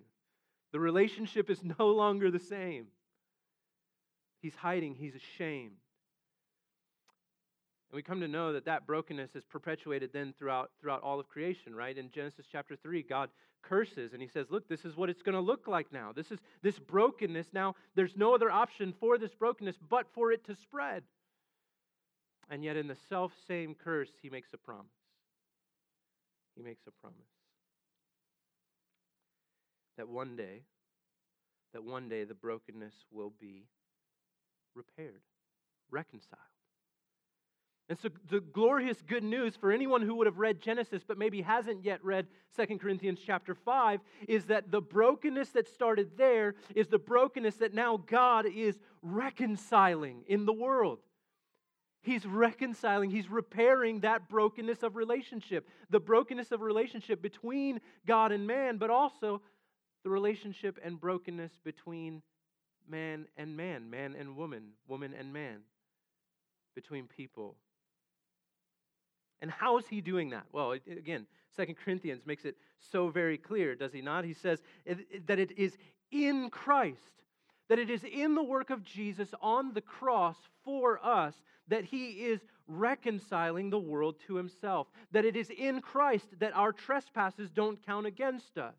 The 0.71 0.79
relationship 0.79 1.49
is 1.49 1.63
no 1.79 1.87
longer 1.87 2.29
the 2.29 2.37
same. 2.37 2.85
He's 4.39 4.53
hiding. 4.53 4.93
He's 4.93 5.15
ashamed. 5.15 5.77
And 7.93 7.97
we 7.97 8.01
come 8.01 8.21
to 8.21 8.27
know 8.27 8.53
that 8.53 8.65
that 8.65 8.87
brokenness 8.87 9.35
is 9.35 9.43
perpetuated 9.45 10.09
then 10.11 10.33
throughout, 10.35 10.71
throughout 10.81 11.03
all 11.03 11.19
of 11.19 11.27
creation, 11.27 11.75
right? 11.75 11.95
In 11.95 12.09
Genesis 12.09 12.47
chapter 12.51 12.75
3, 12.75 13.03
God 13.03 13.29
curses 13.61 14.13
and 14.13 14.21
he 14.21 14.27
says, 14.27 14.47
Look, 14.49 14.67
this 14.67 14.83
is 14.83 14.97
what 14.97 15.11
it's 15.11 15.21
going 15.21 15.35
to 15.35 15.39
look 15.39 15.67
like 15.67 15.93
now. 15.93 16.11
This 16.11 16.31
is 16.31 16.39
this 16.63 16.79
brokenness. 16.79 17.49
Now, 17.53 17.75
there's 17.93 18.17
no 18.17 18.33
other 18.33 18.49
option 18.49 18.95
for 18.99 19.19
this 19.19 19.35
brokenness 19.35 19.75
but 19.87 20.07
for 20.11 20.31
it 20.31 20.43
to 20.45 20.55
spread. 20.55 21.03
And 22.49 22.63
yet, 22.63 22.77
in 22.77 22.87
the 22.87 22.97
self 23.09 23.31
same 23.47 23.75
curse, 23.75 24.09
he 24.23 24.29
makes 24.31 24.51
a 24.55 24.57
promise. 24.57 24.87
He 26.55 26.63
makes 26.63 26.81
a 26.87 26.91
promise. 26.99 27.19
that 29.97 30.09
one 30.09 30.35
day, 30.35 30.63
that 31.73 31.83
one 31.83 32.09
day 32.09 32.23
the 32.23 32.33
brokenness 32.33 32.95
will 33.11 33.33
be 33.39 33.67
repaired, 34.73 35.21
reconciled. 35.91 36.52
And 37.89 37.99
so, 37.99 38.09
the 38.29 38.39
glorious 38.39 38.97
good 39.05 39.23
news 39.23 39.55
for 39.57 39.71
anyone 39.71 40.01
who 40.01 40.15
would 40.15 40.27
have 40.27 40.39
read 40.39 40.61
Genesis 40.61 41.03
but 41.05 41.17
maybe 41.17 41.41
hasn't 41.41 41.83
yet 41.83 42.03
read 42.03 42.27
2 42.55 42.77
Corinthians 42.77 43.19
chapter 43.23 43.53
5 43.53 43.99
is 44.27 44.45
that 44.45 44.71
the 44.71 44.81
brokenness 44.81 45.49
that 45.49 45.67
started 45.67 46.11
there 46.17 46.55
is 46.75 46.87
the 46.87 46.97
brokenness 46.97 47.55
that 47.55 47.73
now 47.73 47.97
God 47.97 48.45
is 48.45 48.79
reconciling 49.01 50.23
in 50.27 50.45
the 50.45 50.53
world. 50.53 50.99
He's 52.03 52.25
reconciling, 52.25 53.09
he's 53.09 53.29
repairing 53.29 54.01
that 54.01 54.29
brokenness 54.29 54.83
of 54.83 54.95
relationship, 54.95 55.67
the 55.89 56.01
brokenness 56.01 56.51
of 56.51 56.61
relationship 56.61 57.21
between 57.21 57.79
God 58.05 58.31
and 58.31 58.47
man, 58.47 58.77
but 58.77 58.89
also 58.89 59.41
the 60.03 60.09
relationship 60.09 60.77
and 60.83 60.99
brokenness 60.99 61.51
between 61.63 62.21
man 62.89 63.27
and 63.37 63.55
man, 63.55 63.89
man 63.89 64.15
and 64.17 64.35
woman, 64.35 64.71
woman 64.87 65.13
and 65.17 65.31
man, 65.31 65.59
between 66.75 67.07
people. 67.07 67.55
And 69.41 69.51
how 69.51 69.77
is 69.77 69.87
he 69.87 70.01
doing 70.01 70.29
that? 70.29 70.45
Well, 70.51 70.71
again, 70.71 71.25
Second 71.55 71.75
Corinthians 71.75 72.25
makes 72.25 72.45
it 72.45 72.55
so 72.79 73.09
very 73.09 73.37
clear, 73.37 73.75
does 73.75 73.91
he 73.91 74.01
not? 74.01 74.25
He 74.25 74.33
says 74.33 74.61
that 75.25 75.39
it 75.39 75.51
is 75.57 75.77
in 76.11 76.49
Christ, 76.49 76.99
that 77.69 77.79
it 77.79 77.89
is 77.89 78.03
in 78.03 78.35
the 78.35 78.43
work 78.43 78.69
of 78.69 78.83
Jesus 78.83 79.33
on 79.41 79.73
the 79.73 79.81
cross 79.81 80.37
for 80.63 81.03
us 81.05 81.35
that 81.67 81.85
he 81.85 82.25
is 82.25 82.41
reconciling 82.67 83.69
the 83.69 83.79
world 83.79 84.15
to 84.27 84.35
himself, 84.35 84.87
that 85.11 85.25
it 85.25 85.35
is 85.35 85.49
in 85.49 85.81
Christ 85.81 86.25
that 86.39 86.55
our 86.55 86.71
trespasses 86.71 87.49
don't 87.49 87.83
count 87.85 88.05
against 88.05 88.57
us. 88.57 88.75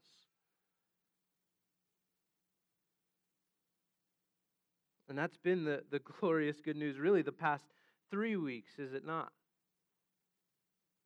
And 5.09 5.19
that's 5.19 5.37
been 5.37 5.65
the, 5.65 5.83
the 5.91 5.99
glorious 6.21 6.61
good 6.61 6.77
news, 6.77 6.99
really, 6.99 7.23
the 7.23 7.33
past 7.33 7.65
three 8.11 8.37
weeks, 8.37 8.79
is 8.79 8.95
it 8.95 9.07
not? 9.07 9.33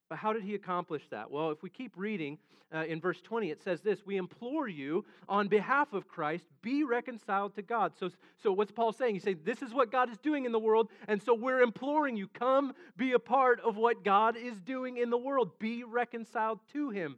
But 0.09 0.19
how 0.19 0.33
did 0.33 0.43
he 0.43 0.55
accomplish 0.55 1.03
that? 1.11 1.31
Well, 1.31 1.51
if 1.51 1.63
we 1.63 1.69
keep 1.69 1.93
reading 1.97 2.39
uh, 2.75 2.85
in 2.85 3.01
verse 3.01 3.21
20, 3.21 3.51
it 3.51 3.63
says 3.63 3.83
this 3.83 4.07
We 4.07 4.17
implore 4.17 4.67
you 4.67 5.05
on 5.29 5.49
behalf 5.49 5.93
of 5.93 6.09
Christ, 6.09 6.45
be 6.63 6.83
reconciled 6.83 7.55
to 7.57 7.63
God. 7.63 7.93
So, 7.99 8.11
so 8.43 8.53
what's 8.53 8.73
Paul 8.73 8.93
saying? 8.93 9.15
He's 9.15 9.23
saying, 9.23 9.41
This 9.45 9.61
is 9.61 9.75
what 9.75 9.93
God 9.93 10.11
is 10.11 10.19
doing 10.19 10.47
in 10.47 10.53
the 10.53 10.59
world, 10.59 10.89
and 11.09 11.23
so 11.23 11.35
we're 11.35 11.61
imploring 11.61 12.17
you, 12.17 12.27
come 12.29 12.73
be 12.97 13.13
a 13.13 13.19
part 13.19 13.61
of 13.61 13.77
what 13.77 14.05
God 14.05 14.37
is 14.37 14.59
doing 14.61 14.97
in 14.97 15.11
the 15.11 15.19
world. 15.19 15.59
Be 15.59 15.85
reconciled 15.85 16.61
to 16.73 16.91
him. 16.91 17.17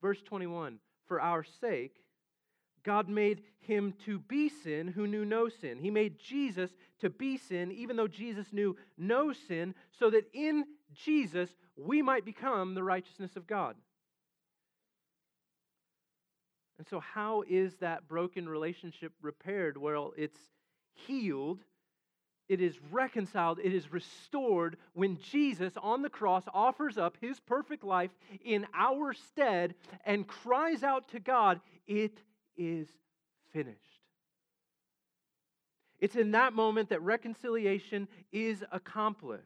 Verse 0.00 0.22
21 0.22 0.78
For 1.06 1.20
our 1.20 1.44
sake, 1.60 1.96
God 2.82 3.08
made 3.08 3.42
him 3.60 3.94
to 4.06 4.18
be 4.20 4.48
sin 4.48 4.88
who 4.88 5.06
knew 5.06 5.24
no 5.24 5.48
sin. 5.48 5.78
He 5.78 5.90
made 5.90 6.18
Jesus 6.18 6.70
to 7.00 7.10
be 7.10 7.36
sin, 7.36 7.70
even 7.72 7.96
though 7.96 8.08
Jesus 8.08 8.46
knew 8.52 8.76
no 8.96 9.32
sin, 9.32 9.74
so 9.98 10.10
that 10.10 10.24
in 10.32 10.64
Jesus 10.94 11.50
we 11.80 12.02
might 12.02 12.24
become 12.24 12.74
the 12.74 12.82
righteousness 12.82 13.36
of 13.36 13.46
God. 13.46 13.76
And 16.78 16.86
so, 16.88 17.00
how 17.00 17.44
is 17.48 17.74
that 17.80 18.08
broken 18.08 18.48
relationship 18.48 19.12
repaired? 19.20 19.76
Well, 19.76 20.12
it's 20.16 20.40
healed, 21.06 21.60
it 22.48 22.60
is 22.60 22.74
reconciled, 22.90 23.58
it 23.62 23.74
is 23.74 23.92
restored 23.92 24.76
when 24.94 25.18
Jesus 25.18 25.74
on 25.82 26.02
the 26.02 26.08
cross 26.08 26.44
offers 26.54 26.96
up 26.96 27.16
his 27.20 27.38
perfect 27.40 27.84
life 27.84 28.10
in 28.44 28.66
our 28.74 29.12
stead 29.12 29.74
and 30.06 30.26
cries 30.26 30.82
out 30.82 31.08
to 31.08 31.20
God, 31.20 31.60
It 31.86 32.18
is 32.56 32.88
finished. 33.52 33.78
It's 35.98 36.16
in 36.16 36.30
that 36.30 36.54
moment 36.54 36.88
that 36.88 37.02
reconciliation 37.02 38.08
is 38.32 38.64
accomplished. 38.72 39.44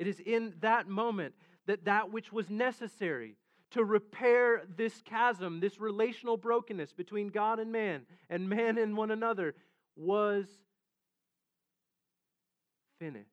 It 0.00 0.06
is 0.06 0.18
in 0.18 0.54
that 0.60 0.88
moment 0.88 1.34
that 1.66 1.84
that 1.84 2.10
which 2.10 2.32
was 2.32 2.48
necessary 2.48 3.36
to 3.72 3.84
repair 3.84 4.62
this 4.74 5.02
chasm, 5.02 5.60
this 5.60 5.78
relational 5.78 6.38
brokenness 6.38 6.94
between 6.94 7.28
God 7.28 7.60
and 7.60 7.70
man, 7.70 8.06
and 8.30 8.48
man 8.48 8.78
and 8.78 8.96
one 8.96 9.10
another, 9.10 9.54
was 9.96 10.46
finished. 12.98 13.28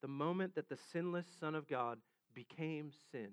The 0.00 0.08
moment 0.08 0.54
that 0.54 0.70
the 0.70 0.78
sinless 0.92 1.26
Son 1.38 1.54
of 1.54 1.68
God 1.68 1.98
became 2.34 2.90
sin 3.12 3.32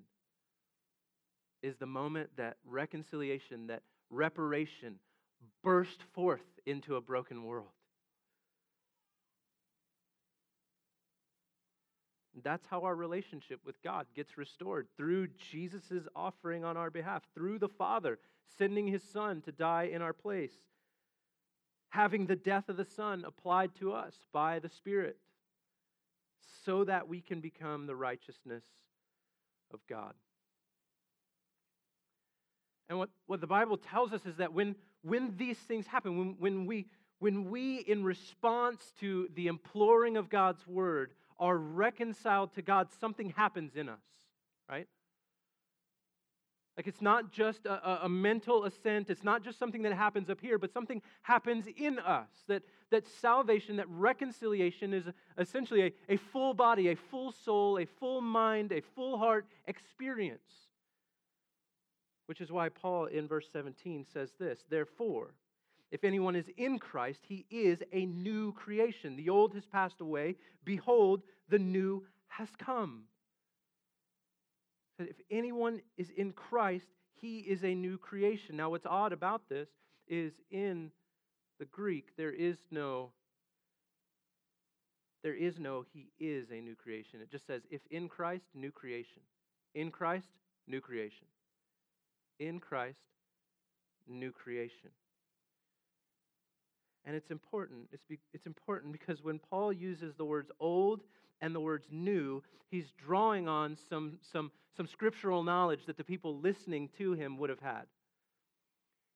is 1.61 1.77
the 1.77 1.85
moment 1.85 2.31
that 2.35 2.57
reconciliation, 2.65 3.67
that 3.67 3.83
reparation 4.09 4.95
burst 5.63 6.03
forth 6.11 6.43
into 6.65 6.97
a 6.97 7.01
broken 7.01 7.45
world. 7.45 7.69
That's 12.41 12.65
how 12.67 12.81
our 12.81 12.95
relationship 12.95 13.59
with 13.65 13.81
God 13.83 14.07
gets 14.15 14.37
restored 14.37 14.87
through 14.97 15.27
Jesus' 15.51 16.07
offering 16.15 16.63
on 16.63 16.77
our 16.77 16.89
behalf, 16.89 17.23
through 17.35 17.59
the 17.59 17.69
Father 17.69 18.17
sending 18.57 18.87
his 18.87 19.03
Son 19.03 19.41
to 19.41 19.51
die 19.51 19.89
in 19.91 20.01
our 20.01 20.13
place, 20.13 20.53
having 21.89 22.25
the 22.25 22.35
death 22.35 22.69
of 22.69 22.77
the 22.77 22.85
Son 22.85 23.23
applied 23.25 23.75
to 23.75 23.93
us 23.93 24.15
by 24.31 24.59
the 24.59 24.69
Spirit, 24.69 25.17
so 26.65 26.83
that 26.83 27.07
we 27.07 27.21
can 27.21 27.39
become 27.39 27.87
the 27.87 27.95
righteousness 27.95 28.63
of 29.73 29.79
God. 29.87 30.13
And 32.89 32.97
what, 32.97 33.09
what 33.27 33.41
the 33.41 33.47
Bible 33.47 33.77
tells 33.77 34.13
us 34.13 34.25
is 34.25 34.37
that 34.37 34.53
when, 34.53 34.75
when 35.01 35.35
these 35.37 35.57
things 35.57 35.87
happen, 35.87 36.17
when, 36.17 36.35
when, 36.39 36.65
we, 36.65 36.87
when 37.19 37.49
we, 37.49 37.77
in 37.77 38.03
response 38.03 38.93
to 38.99 39.29
the 39.35 39.47
imploring 39.47 40.17
of 40.17 40.29
God's 40.29 40.65
word, 40.67 41.11
are 41.43 41.57
reconciled 41.57 42.53
to 42.53 42.61
God, 42.61 42.87
something 43.01 43.31
happens 43.31 43.75
in 43.75 43.89
us, 43.89 43.99
right? 44.69 44.87
Like 46.77 46.87
it's 46.87 47.01
not 47.01 47.33
just 47.33 47.65
a, 47.65 48.05
a, 48.05 48.09
mental 48.09 48.63
assent, 48.63 49.09
it's 49.09 49.25
not 49.25 49.43
just 49.43 49.59
something 49.59 49.81
that 49.81 49.93
happens 49.93 50.29
up 50.29 50.39
here, 50.39 50.57
but 50.57 50.71
something 50.71 51.01
happens 51.21 51.65
in 51.75 51.99
us. 51.99 52.29
That, 52.47 52.63
that 52.91 53.05
salvation, 53.05 53.75
that 53.75 53.89
reconciliation 53.89 54.93
is 54.93 55.03
essentially 55.37 55.87
a, 55.87 56.13
a 56.13 56.17
full 56.17 56.53
body, 56.53 56.87
a 56.87 56.95
full 56.95 57.33
soul, 57.33 57.77
a 57.77 57.85
full 57.85 58.21
mind, 58.21 58.71
a 58.71 58.81
full 58.95 59.17
heart 59.17 59.45
experience. 59.67 60.69
Which 62.27 62.39
is 62.39 62.53
why 62.53 62.69
Paul 62.69 63.07
in 63.07 63.27
verse 63.27 63.49
17 63.51 64.05
says 64.13 64.31
this 64.39 64.63
Therefore, 64.69 65.35
if 65.93 66.03
anyone 66.03 66.35
is 66.35 66.49
in 66.57 66.79
Christ, 66.79 67.19
he 67.21 67.45
is 67.51 67.77
a 67.93 68.07
new 68.07 68.51
creation. 68.53 69.15
The 69.15 69.29
old 69.29 69.53
has 69.53 69.63
passed 69.67 70.01
away. 70.01 70.35
Behold, 70.65 71.21
the 71.49 71.59
new 71.59 72.03
has 72.29 72.49
come. 72.57 73.03
if 74.97 75.17
anyone 75.29 75.81
is 75.95 76.09
in 76.17 76.31
Christ, 76.31 76.87
he 77.21 77.39
is 77.41 77.63
a 77.63 77.75
new 77.75 77.99
creation. 77.99 78.57
Now, 78.57 78.71
what's 78.71 78.87
odd 78.87 79.13
about 79.13 79.43
this 79.49 79.67
is 80.07 80.33
in 80.49 80.89
the 81.59 81.65
Greek, 81.65 82.07
there 82.17 82.31
is 82.31 82.57
no 82.71 83.11
there 85.23 85.35
is 85.35 85.57
no 85.57 85.85
he 85.93 86.11
is 86.19 86.49
a 86.49 86.59
new 86.59 86.75
creation. 86.75 87.21
It 87.21 87.31
just 87.31 87.45
says 87.45 87.61
if 87.69 87.81
in 87.91 88.09
Christ, 88.09 88.45
new 88.55 88.71
creation. 88.71 89.21
In 89.75 89.91
Christ, 89.91 90.27
new 90.67 90.81
creation. 90.81 91.27
In 92.39 92.59
Christ, 92.59 92.97
new 94.07 94.31
creation. 94.31 94.89
And 97.05 97.15
it's 97.15 97.31
important. 97.31 97.87
It's, 97.91 98.05
be, 98.05 98.19
it's 98.33 98.45
important 98.45 98.91
because 98.91 99.23
when 99.23 99.39
Paul 99.39 99.73
uses 99.73 100.15
the 100.15 100.25
words 100.25 100.51
old 100.59 101.01
and 101.41 101.53
the 101.53 101.59
words 101.59 101.87
new, 101.91 102.41
he's 102.71 102.91
drawing 103.05 103.47
on 103.47 103.77
some, 103.89 104.19
some, 104.31 104.51
some 104.77 104.87
scriptural 104.87 105.43
knowledge 105.43 105.85
that 105.87 105.97
the 105.97 106.03
people 106.03 106.39
listening 106.39 106.89
to 106.97 107.13
him 107.13 107.37
would 107.37 107.49
have 107.49 107.59
had. 107.59 107.83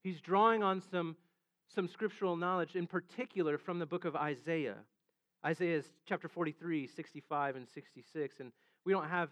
He's 0.03 0.19
drawing 0.19 0.63
on 0.63 0.81
some, 0.91 1.15
some 1.73 1.87
scriptural 1.87 2.35
knowledge, 2.35 2.75
in 2.75 2.87
particular 2.87 3.57
from 3.57 3.79
the 3.79 3.85
book 3.85 4.05
of 4.05 4.15
Isaiah. 4.15 4.77
Isaiah 5.45 5.77
is 5.77 5.85
chapter 6.05 6.27
43, 6.27 6.87
65, 6.87 7.55
and 7.55 7.67
66. 7.73 8.39
And 8.39 8.51
we 8.85 8.91
don't 8.91 9.07
have 9.07 9.29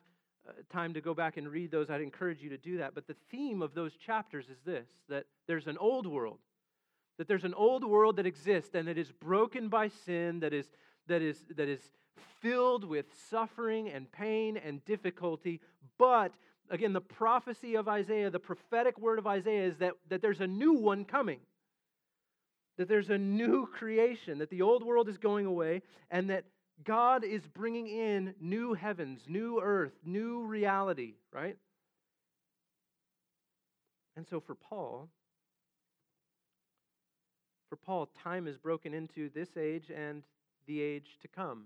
uh, 0.48 0.52
time 0.72 0.94
to 0.94 1.02
go 1.02 1.14
back 1.14 1.38
and 1.38 1.48
read 1.50 1.72
those. 1.72 1.90
I'd 1.90 2.02
encourage 2.02 2.42
you 2.42 2.50
to 2.50 2.58
do 2.58 2.78
that. 2.78 2.96
But 2.96 3.08
the 3.08 3.16
theme 3.32 3.62
of 3.62 3.74
those 3.74 3.96
chapters 3.98 4.46
is 4.50 4.58
this 4.66 4.88
that 5.10 5.26
there's 5.48 5.68
an 5.68 5.78
old 5.78 6.08
world 6.08 6.40
that 7.18 7.28
there's 7.28 7.44
an 7.44 7.54
old 7.54 7.84
world 7.84 8.18
that 8.18 8.26
exists 8.26 8.76
and 8.76 8.88
that 8.88 8.98
is 8.98 9.12
broken 9.12 9.70
by 9.70 9.90
sin, 10.06 10.40
that 10.42 10.54
is, 10.54 10.66
that 11.08 11.22
is, 11.22 11.38
that 11.56 11.70
is 11.70 11.80
filled 12.42 12.84
with 12.84 13.06
suffering 13.30 13.90
and 13.90 14.12
pain 14.12 14.58
and 14.58 14.84
difficulty. 14.86 15.62
But 15.98 16.34
again, 16.70 16.94
the 16.94 17.02
prophecy 17.02 17.76
of 17.76 17.88
Isaiah, 17.88 18.30
the 18.30 18.40
prophetic 18.40 19.00
word 19.00 19.20
of 19.20 19.28
Isaiah 19.28 19.66
is 19.66 19.78
that, 19.78 19.94
that 20.10 20.22
there's 20.22 20.42
a 20.42 20.48
new 20.48 20.74
one 20.74 21.06
coming. 21.06 21.40
That 22.78 22.90
there's 22.90 23.10
a 23.10 23.18
new 23.18 23.68
creation, 23.68 24.40
that 24.40 24.50
the 24.50 24.62
old 24.62 24.84
world 24.84 25.08
is 25.08 25.18
going 25.18 25.46
away, 25.46 25.82
and 26.12 26.30
that 26.30 26.44
God 26.84 27.24
is 27.24 27.48
bringing 27.48 27.88
in 27.88 28.36
new 28.42 28.74
heavens, 28.74 29.22
new 29.28 29.62
earth, 29.62 29.94
new 30.04 30.44
reality, 30.44 31.14
right? 31.32 31.56
And 34.18 34.28
so 34.28 34.42
for 34.42 34.56
Paul, 34.56 35.10
for 37.70 37.76
Paul, 37.76 38.10
time 38.24 38.48
is 38.48 38.58
broken 38.58 38.94
into 38.94 39.30
this 39.30 39.58
age 39.58 39.92
and 39.96 40.24
the 40.68 40.82
age 40.82 41.18
to 41.22 41.28
come. 41.28 41.66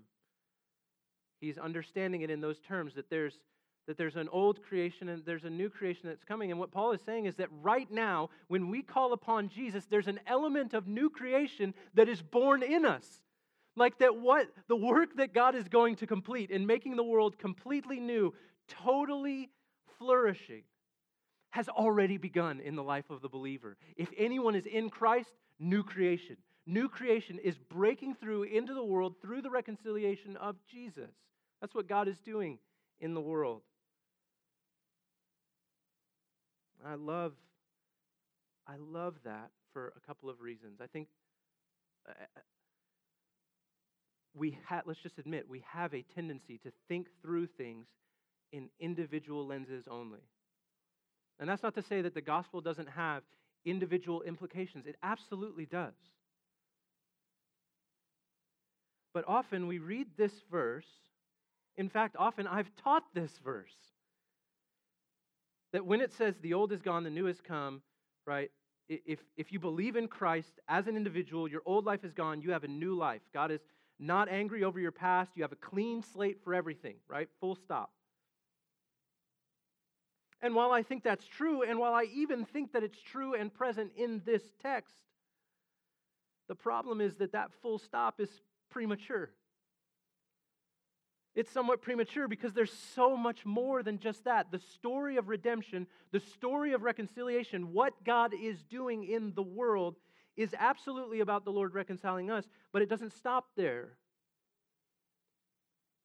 He's 1.40 1.58
understanding 1.58 2.22
it 2.22 2.30
in 2.30 2.40
those 2.40 2.60
terms 2.60 2.94
that 2.94 3.10
there's 3.10 3.38
that 3.86 3.96
there's 3.96 4.14
an 4.14 4.28
old 4.30 4.62
creation 4.62 5.08
and 5.08 5.24
there's 5.24 5.42
a 5.42 5.50
new 5.50 5.68
creation 5.68 6.02
that's 6.04 6.22
coming. 6.22 6.52
And 6.52 6.60
what 6.60 6.70
Paul 6.70 6.92
is 6.92 7.00
saying 7.00 7.24
is 7.24 7.34
that 7.36 7.48
right 7.60 7.90
now, 7.90 8.30
when 8.46 8.68
we 8.68 8.82
call 8.82 9.12
upon 9.12 9.48
Jesus, 9.48 9.86
there's 9.86 10.06
an 10.06 10.20
element 10.28 10.74
of 10.74 10.86
new 10.86 11.10
creation 11.10 11.74
that 11.94 12.08
is 12.08 12.22
born 12.22 12.62
in 12.62 12.86
us. 12.86 13.04
Like 13.74 13.98
that, 13.98 14.16
what 14.16 14.48
the 14.68 14.76
work 14.76 15.16
that 15.16 15.34
God 15.34 15.56
is 15.56 15.66
going 15.66 15.96
to 15.96 16.06
complete 16.06 16.50
in 16.52 16.66
making 16.66 16.94
the 16.94 17.02
world 17.02 17.36
completely 17.38 17.98
new, 17.98 18.32
totally 18.68 19.50
flourishing, 19.98 20.62
has 21.50 21.68
already 21.68 22.16
begun 22.16 22.60
in 22.60 22.76
the 22.76 22.84
life 22.84 23.10
of 23.10 23.22
the 23.22 23.28
believer. 23.28 23.76
If 23.96 24.10
anyone 24.16 24.54
is 24.54 24.66
in 24.66 24.88
Christ, 24.88 25.30
new 25.60 25.84
creation. 25.84 26.36
New 26.66 26.88
creation 26.88 27.38
is 27.42 27.56
breaking 27.58 28.14
through 28.14 28.44
into 28.44 28.74
the 28.74 28.82
world 28.84 29.14
through 29.22 29.42
the 29.42 29.50
reconciliation 29.50 30.36
of 30.36 30.56
Jesus. 30.70 31.10
That's 31.60 31.74
what 31.74 31.88
God 31.88 32.08
is 32.08 32.18
doing 32.20 32.58
in 33.00 33.14
the 33.14 33.20
world. 33.20 33.62
I 36.84 36.94
love 36.94 37.32
I 38.66 38.74
love 38.78 39.14
that 39.24 39.50
for 39.72 39.92
a 39.96 40.06
couple 40.06 40.30
of 40.30 40.40
reasons. 40.40 40.80
I 40.80 40.86
think 40.86 41.08
uh, 42.08 42.12
uh 42.36 42.40
we 44.34 44.56
ha- 44.66 44.82
let's 44.86 45.00
just 45.00 45.18
admit 45.18 45.48
we 45.48 45.64
have 45.72 45.92
a 45.92 46.04
tendency 46.14 46.58
to 46.58 46.70
think 46.88 47.08
through 47.20 47.46
things 47.46 47.86
in 48.52 48.68
individual 48.78 49.46
lenses 49.46 49.84
only. 49.90 50.20
And 51.38 51.48
that's 51.48 51.62
not 51.62 51.74
to 51.74 51.82
say 51.82 52.02
that 52.02 52.14
the 52.14 52.20
gospel 52.20 52.60
doesn't 52.60 52.88
have 52.90 53.22
individual 53.64 54.22
implications. 54.22 54.86
It 54.86 54.96
absolutely 55.02 55.66
does. 55.66 55.94
But 59.12 59.24
often 59.26 59.66
we 59.66 59.78
read 59.78 60.06
this 60.16 60.32
verse. 60.50 60.86
In 61.76 61.88
fact, 61.88 62.16
often 62.18 62.46
I've 62.46 62.70
taught 62.82 63.04
this 63.14 63.32
verse. 63.44 63.74
That 65.72 65.86
when 65.86 66.00
it 66.00 66.12
says 66.12 66.34
the 66.40 66.54
old 66.54 66.72
is 66.72 66.82
gone, 66.82 67.04
the 67.04 67.10
new 67.10 67.26
has 67.26 67.40
come, 67.40 67.82
right? 68.26 68.50
If, 68.88 69.20
if 69.36 69.52
you 69.52 69.60
believe 69.60 69.94
in 69.96 70.08
Christ 70.08 70.58
as 70.68 70.88
an 70.88 70.96
individual, 70.96 71.48
your 71.48 71.62
old 71.64 71.84
life 71.84 72.04
is 72.04 72.12
gone, 72.12 72.42
you 72.42 72.50
have 72.50 72.64
a 72.64 72.68
new 72.68 72.96
life. 72.96 73.20
God 73.32 73.52
is 73.52 73.60
not 74.00 74.28
angry 74.28 74.64
over 74.64 74.80
your 74.80 74.90
past, 74.90 75.32
you 75.36 75.42
have 75.42 75.52
a 75.52 75.56
clean 75.56 76.02
slate 76.02 76.38
for 76.42 76.54
everything, 76.54 76.96
right? 77.08 77.28
Full 77.40 77.54
stop. 77.54 77.92
And 80.42 80.54
while 80.54 80.72
I 80.72 80.82
think 80.82 81.02
that's 81.02 81.26
true, 81.26 81.62
and 81.62 81.78
while 81.78 81.92
I 81.92 82.04
even 82.14 82.44
think 82.44 82.72
that 82.72 82.82
it's 82.82 83.00
true 83.00 83.34
and 83.34 83.52
present 83.52 83.92
in 83.96 84.22
this 84.24 84.42
text, 84.62 84.94
the 86.48 86.54
problem 86.54 87.00
is 87.00 87.16
that 87.16 87.32
that 87.32 87.52
full 87.62 87.78
stop 87.78 88.20
is 88.20 88.30
premature. 88.70 89.30
It's 91.34 91.52
somewhat 91.52 91.80
premature 91.80 92.26
because 92.26 92.54
there's 92.54 92.72
so 92.72 93.16
much 93.16 93.46
more 93.46 93.82
than 93.82 93.98
just 93.98 94.24
that. 94.24 94.50
The 94.50 94.58
story 94.58 95.16
of 95.16 95.28
redemption, 95.28 95.86
the 96.10 96.20
story 96.20 96.72
of 96.72 96.82
reconciliation, 96.82 97.72
what 97.72 97.92
God 98.04 98.32
is 98.34 98.62
doing 98.64 99.04
in 99.04 99.32
the 99.34 99.42
world 99.42 99.96
is 100.36 100.54
absolutely 100.58 101.20
about 101.20 101.44
the 101.44 101.52
Lord 101.52 101.74
reconciling 101.74 102.30
us, 102.30 102.46
but 102.72 102.82
it 102.82 102.88
doesn't 102.88 103.12
stop 103.12 103.46
there. 103.56 103.90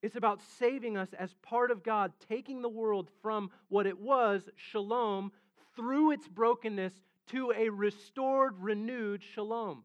It's 0.06 0.16
about 0.16 0.40
saving 0.60 0.98
us 0.98 1.10
as 1.18 1.34
part 1.42 1.72
of 1.72 1.82
God, 1.82 2.14
taking 2.30 2.62
the 2.62 2.70
world 2.70 3.10
from 3.24 3.50
what 3.70 3.88
it 3.88 4.00
was, 4.00 4.48
shalom, 4.56 5.32
through 5.76 6.12
its 6.12 6.28
brokenness 6.28 6.94
to 7.32 7.52
a 7.58 7.70
restored, 7.70 8.54
renewed 8.60 9.24
shalom. 9.24 9.84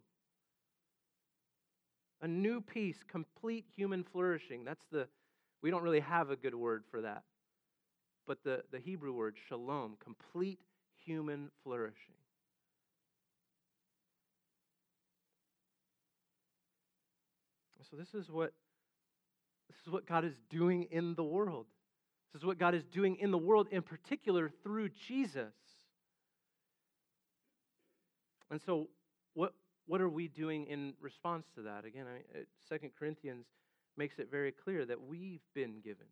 A 2.20 2.28
new 2.28 2.60
peace, 2.60 2.98
complete 3.08 3.64
human 3.74 4.04
flourishing. 4.04 4.62
That's 4.62 4.84
the, 4.92 5.08
we 5.62 5.70
don't 5.70 5.82
really 5.82 6.00
have 6.00 6.28
a 6.28 6.36
good 6.36 6.54
word 6.54 6.84
for 6.90 7.00
that. 7.00 7.22
But 8.26 8.44
the, 8.44 8.62
the 8.70 8.78
Hebrew 8.78 9.14
word, 9.14 9.36
shalom, 9.48 9.96
complete 10.04 10.60
human 11.02 11.50
flourishing. 11.64 12.12
So, 17.90 17.96
this 17.96 18.12
is 18.12 18.30
what 18.30 18.52
this 19.80 19.86
is 19.86 19.92
what 19.94 20.06
God 20.06 20.26
is 20.26 20.34
doing 20.50 20.88
in 20.90 21.14
the 21.14 21.24
world. 21.24 21.64
This 22.34 22.40
is 22.40 22.46
what 22.46 22.58
God 22.58 22.74
is 22.74 22.84
doing 22.84 23.16
in 23.16 23.30
the 23.30 23.38
world, 23.38 23.66
in 23.70 23.80
particular 23.80 24.50
through 24.62 24.90
Jesus. 25.08 25.54
And 28.50 28.60
so, 28.60 28.88
what, 29.32 29.54
what 29.86 30.02
are 30.02 30.08
we 30.08 30.28
doing 30.28 30.66
in 30.66 30.92
response 31.00 31.46
to 31.54 31.62
that? 31.62 31.86
Again, 31.86 32.04
I, 32.06 32.40
Second 32.68 32.90
Corinthians 32.98 33.46
makes 33.96 34.18
it 34.18 34.30
very 34.30 34.52
clear 34.52 34.84
that 34.84 35.00
we've 35.00 35.40
been 35.54 35.80
given 35.82 36.06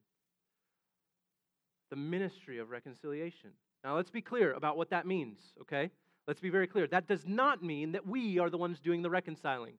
the 1.90 1.96
ministry 1.96 2.58
of 2.58 2.70
reconciliation. 2.70 3.50
Now, 3.84 3.96
let's 3.96 4.10
be 4.10 4.20
clear 4.20 4.52
about 4.52 4.76
what 4.76 4.90
that 4.90 5.06
means, 5.06 5.38
okay? 5.60 5.90
Let's 6.26 6.40
be 6.40 6.50
very 6.50 6.66
clear. 6.66 6.86
That 6.86 7.06
does 7.06 7.26
not 7.26 7.62
mean 7.62 7.92
that 7.92 8.06
we 8.06 8.38
are 8.38 8.50
the 8.50 8.58
ones 8.58 8.80
doing 8.80 9.02
the 9.02 9.10
reconciling. 9.10 9.74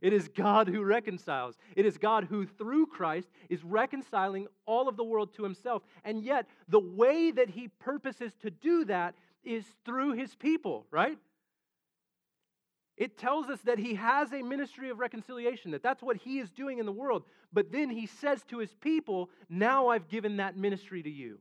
It 0.00 0.12
is 0.12 0.28
God 0.28 0.68
who 0.68 0.82
reconciles. 0.82 1.56
It 1.76 1.84
is 1.84 1.98
God 1.98 2.24
who, 2.24 2.46
through 2.46 2.86
Christ, 2.86 3.28
is 3.48 3.62
reconciling 3.62 4.46
all 4.64 4.88
of 4.88 4.96
the 4.96 5.04
world 5.04 5.34
to 5.34 5.42
himself. 5.42 5.82
And 6.04 6.22
yet, 6.22 6.46
the 6.68 6.80
way 6.80 7.30
that 7.30 7.50
he 7.50 7.68
purposes 7.68 8.32
to 8.42 8.50
do 8.50 8.84
that 8.86 9.14
is 9.44 9.64
through 9.84 10.12
his 10.12 10.34
people, 10.34 10.86
right? 10.90 11.18
It 12.96 13.16
tells 13.16 13.48
us 13.48 13.60
that 13.62 13.78
he 13.78 13.94
has 13.94 14.32
a 14.32 14.42
ministry 14.42 14.90
of 14.90 14.98
reconciliation, 14.98 15.70
that 15.70 15.82
that's 15.82 16.02
what 16.02 16.18
he 16.18 16.38
is 16.38 16.50
doing 16.50 16.78
in 16.78 16.86
the 16.86 16.92
world. 16.92 17.24
But 17.52 17.72
then 17.72 17.90
he 17.90 18.06
says 18.06 18.42
to 18.48 18.58
his 18.58 18.74
people, 18.74 19.30
Now 19.48 19.88
I've 19.88 20.08
given 20.08 20.36
that 20.36 20.56
ministry 20.56 21.02
to 21.02 21.10
you. 21.10 21.40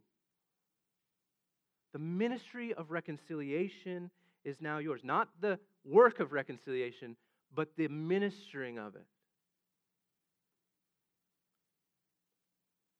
The 1.92 2.00
ministry 2.00 2.74
of 2.74 2.92
reconciliation 2.92 4.10
is 4.46 4.62
now 4.62 4.78
yours. 4.78 5.02
Not 5.04 5.30
the 5.42 5.60
work 5.84 6.20
of 6.20 6.32
reconciliation, 6.32 7.16
but 7.54 7.70
the 7.78 7.88
ministering 7.88 8.78
of 8.78 8.96
it. 8.96 9.06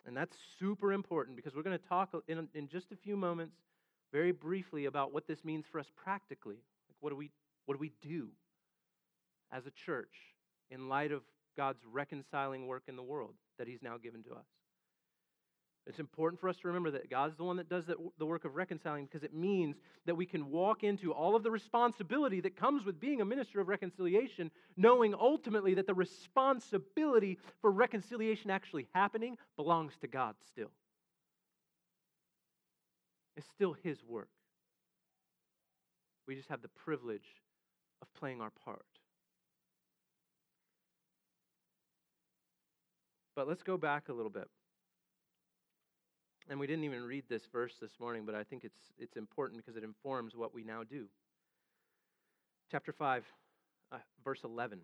And 0.06 0.18
that's 0.18 0.36
super 0.60 0.92
important 0.92 1.36
because 1.36 1.56
we're 1.56 1.64
going 1.64 1.78
to 1.78 1.88
talk 1.88 2.10
in, 2.28 2.48
in 2.56 2.68
just 2.68 2.92
a 2.92 2.96
few 2.96 3.16
moments, 3.16 3.58
very 4.12 4.32
briefly, 4.32 4.86
about 4.86 5.14
what 5.14 5.28
this 5.28 5.46
means 5.46 5.66
for 5.72 5.80
us 5.80 5.86
practically. 5.96 6.56
Like 6.88 6.98
what 7.00 7.12
do 7.12 7.16
we 7.16 7.30
what 7.66 7.76
do 7.76 7.80
we 7.80 7.92
do 8.02 8.30
as 9.52 9.68
a 9.68 9.72
church 9.86 10.16
in 10.72 10.90
light 10.90 11.12
of 11.12 11.22
God's 11.56 11.84
reconciling 11.86 12.66
work 12.66 12.84
in 12.88 12.96
the 12.96 13.04
world 13.04 13.36
that 13.60 13.68
He's 13.68 13.84
now 13.84 13.98
given 13.98 14.24
to 14.24 14.32
us? 14.32 14.48
It's 15.90 16.00
important 16.00 16.40
for 16.40 16.48
us 16.48 16.58
to 16.58 16.68
remember 16.68 16.92
that 16.92 17.10
God's 17.10 17.36
the 17.36 17.44
one 17.44 17.58
that 17.58 17.68
does 17.68 17.86
the 18.20 18.26
work 18.26 18.46
of 18.46 18.56
reconciling 18.56 19.06
because 19.06 19.24
it 19.24 19.34
means 19.34 19.76
that 20.06 20.14
we 20.14 20.28
can 20.28 20.52
walk 20.52 20.84
into 20.84 21.12
all 21.12 21.36
of 21.36 21.42
the 21.42 21.50
responsibility 21.50 22.42
that 22.42 22.56
comes 22.56 22.86
with 22.86 23.00
being 23.00 23.22
a 23.22 23.26
minister 23.26 23.60
of 23.60 23.68
reconciliation, 23.68 24.52
knowing 24.78 25.16
ultimately 25.16 25.74
that 25.74 25.88
the 25.88 25.94
responsibility 25.96 27.40
for 27.60 27.72
reconciliation 27.72 28.52
actually 28.52 28.88
happening 28.94 29.36
belongs 29.56 29.94
to 30.02 30.08
God 30.08 30.36
still. 30.48 30.70
It's 33.36 33.48
still 33.56 33.76
His 33.82 33.98
work. 34.08 34.30
We 36.28 36.36
just 36.36 36.50
have 36.50 36.62
the 36.62 36.68
privilege 36.68 37.26
of 38.04 38.14
playing 38.14 38.42
our 38.42 38.52
part. 38.64 38.86
But 43.36 43.48
let's 43.48 43.64
go 43.64 43.76
back 43.76 44.10
a 44.10 44.14
little 44.14 44.30
bit. 44.30 44.48
And 46.50 46.60
we 46.60 46.66
didn't 46.66 46.84
even 46.84 47.04
read 47.04 47.26
this 47.30 47.46
verse 47.54 47.76
this 47.80 48.00
morning, 48.00 48.26
but 48.26 48.34
I 48.34 48.44
think 48.44 48.64
it's, 48.64 48.80
it's 48.98 49.16
important 49.16 49.64
because 49.64 49.78
it 49.78 49.84
informs 49.84 50.36
what 50.36 50.54
we 50.54 50.64
now 50.64 50.84
do. 50.84 51.06
Chapter 52.72 52.92
5, 52.92 53.24
uh, 53.92 53.98
verse 54.26 54.40
11. 54.44 54.80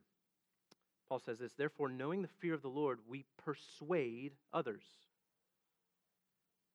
Paul 1.10 1.20
says 1.20 1.40
this 1.40 1.54
Therefore, 1.54 1.90
knowing 1.90 2.22
the 2.22 2.28
fear 2.28 2.54
of 2.54 2.62
the 2.62 2.68
Lord, 2.68 3.00
we 3.10 3.26
persuade 3.44 4.34
others. 4.54 4.84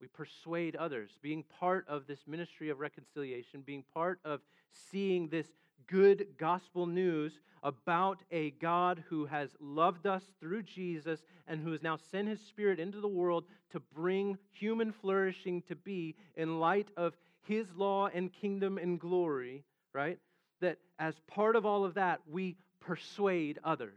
We 0.01 0.09
persuade 0.09 0.75
others, 0.75 1.11
being 1.23 1.45
part 1.61 1.87
of 1.87 2.07
this 2.07 2.27
ministry 2.27 2.71
of 2.71 2.81
reconciliation, 2.81 3.61
being 3.61 3.85
part 3.95 4.19
of 4.25 4.41
seeing 4.73 5.29
this 5.29 5.47
good 5.87 6.27
gospel 6.39 6.87
news 6.87 7.33
about 7.63 8.23
a 8.31 8.51
God 8.53 9.03
who 9.09 9.27
has 9.27 9.51
loved 9.61 10.07
us 10.07 10.23
through 10.41 10.63
Jesus 10.63 11.21
and 11.47 11.61
who 11.61 11.73
has 11.73 11.83
now 11.83 11.99
sent 12.11 12.29
his 12.29 12.41
Spirit 12.41 12.81
into 12.81 13.01
the 13.01 13.09
world 13.09 13.45
to 13.73 13.81
bring 13.95 14.39
human 14.53 14.93
flourishing 14.93 15.63
to 15.63 15.77
be 15.77 16.15
in 16.37 16.59
light 16.59 16.89
of 16.97 17.15
his 17.47 17.67
law 17.77 18.09
and 18.13 18.33
kingdom 18.33 18.79
and 18.79 18.99
glory, 18.99 19.65
right? 19.93 20.19
That 20.61 20.79
as 20.99 21.15
part 21.27 21.57
of 21.57 21.67
all 21.67 21.85
of 21.85 21.95
that, 21.95 22.21
we 22.31 22.57
persuade 22.81 23.59
others. 23.65 23.93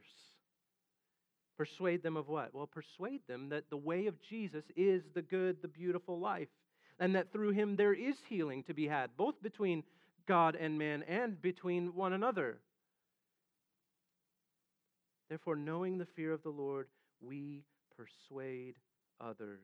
Persuade 1.58 2.04
them 2.04 2.18
of 2.18 2.28
what? 2.28 2.54
Well, 2.54 2.68
persuade 2.68 3.22
them 3.28 3.50
that 3.50 3.70
the 3.70 3.78
way 3.78 4.08
of 4.08 4.22
Jesus 4.22 4.64
is 4.76 5.04
the 5.14 5.22
good, 5.22 5.62
the 5.62 5.68
beautiful 5.68 6.20
life, 6.20 6.50
and 7.00 7.16
that 7.16 7.32
through 7.32 7.52
him 7.52 7.76
there 7.76 7.94
is 7.94 8.16
healing 8.28 8.64
to 8.64 8.74
be 8.74 8.88
had, 8.88 9.12
both 9.16 9.42
between 9.42 9.84
God 10.28 10.56
and 10.56 10.78
man 10.78 11.04
and 11.04 11.42
between 11.42 11.96
one 11.96 12.14
another. 12.14 12.58
Therefore, 15.30 15.56
knowing 15.56 15.98
the 15.98 16.06
fear 16.06 16.32
of 16.32 16.44
the 16.44 16.50
Lord, 16.50 16.88
we 17.22 17.64
persuade 17.98 18.76
others. 19.20 19.60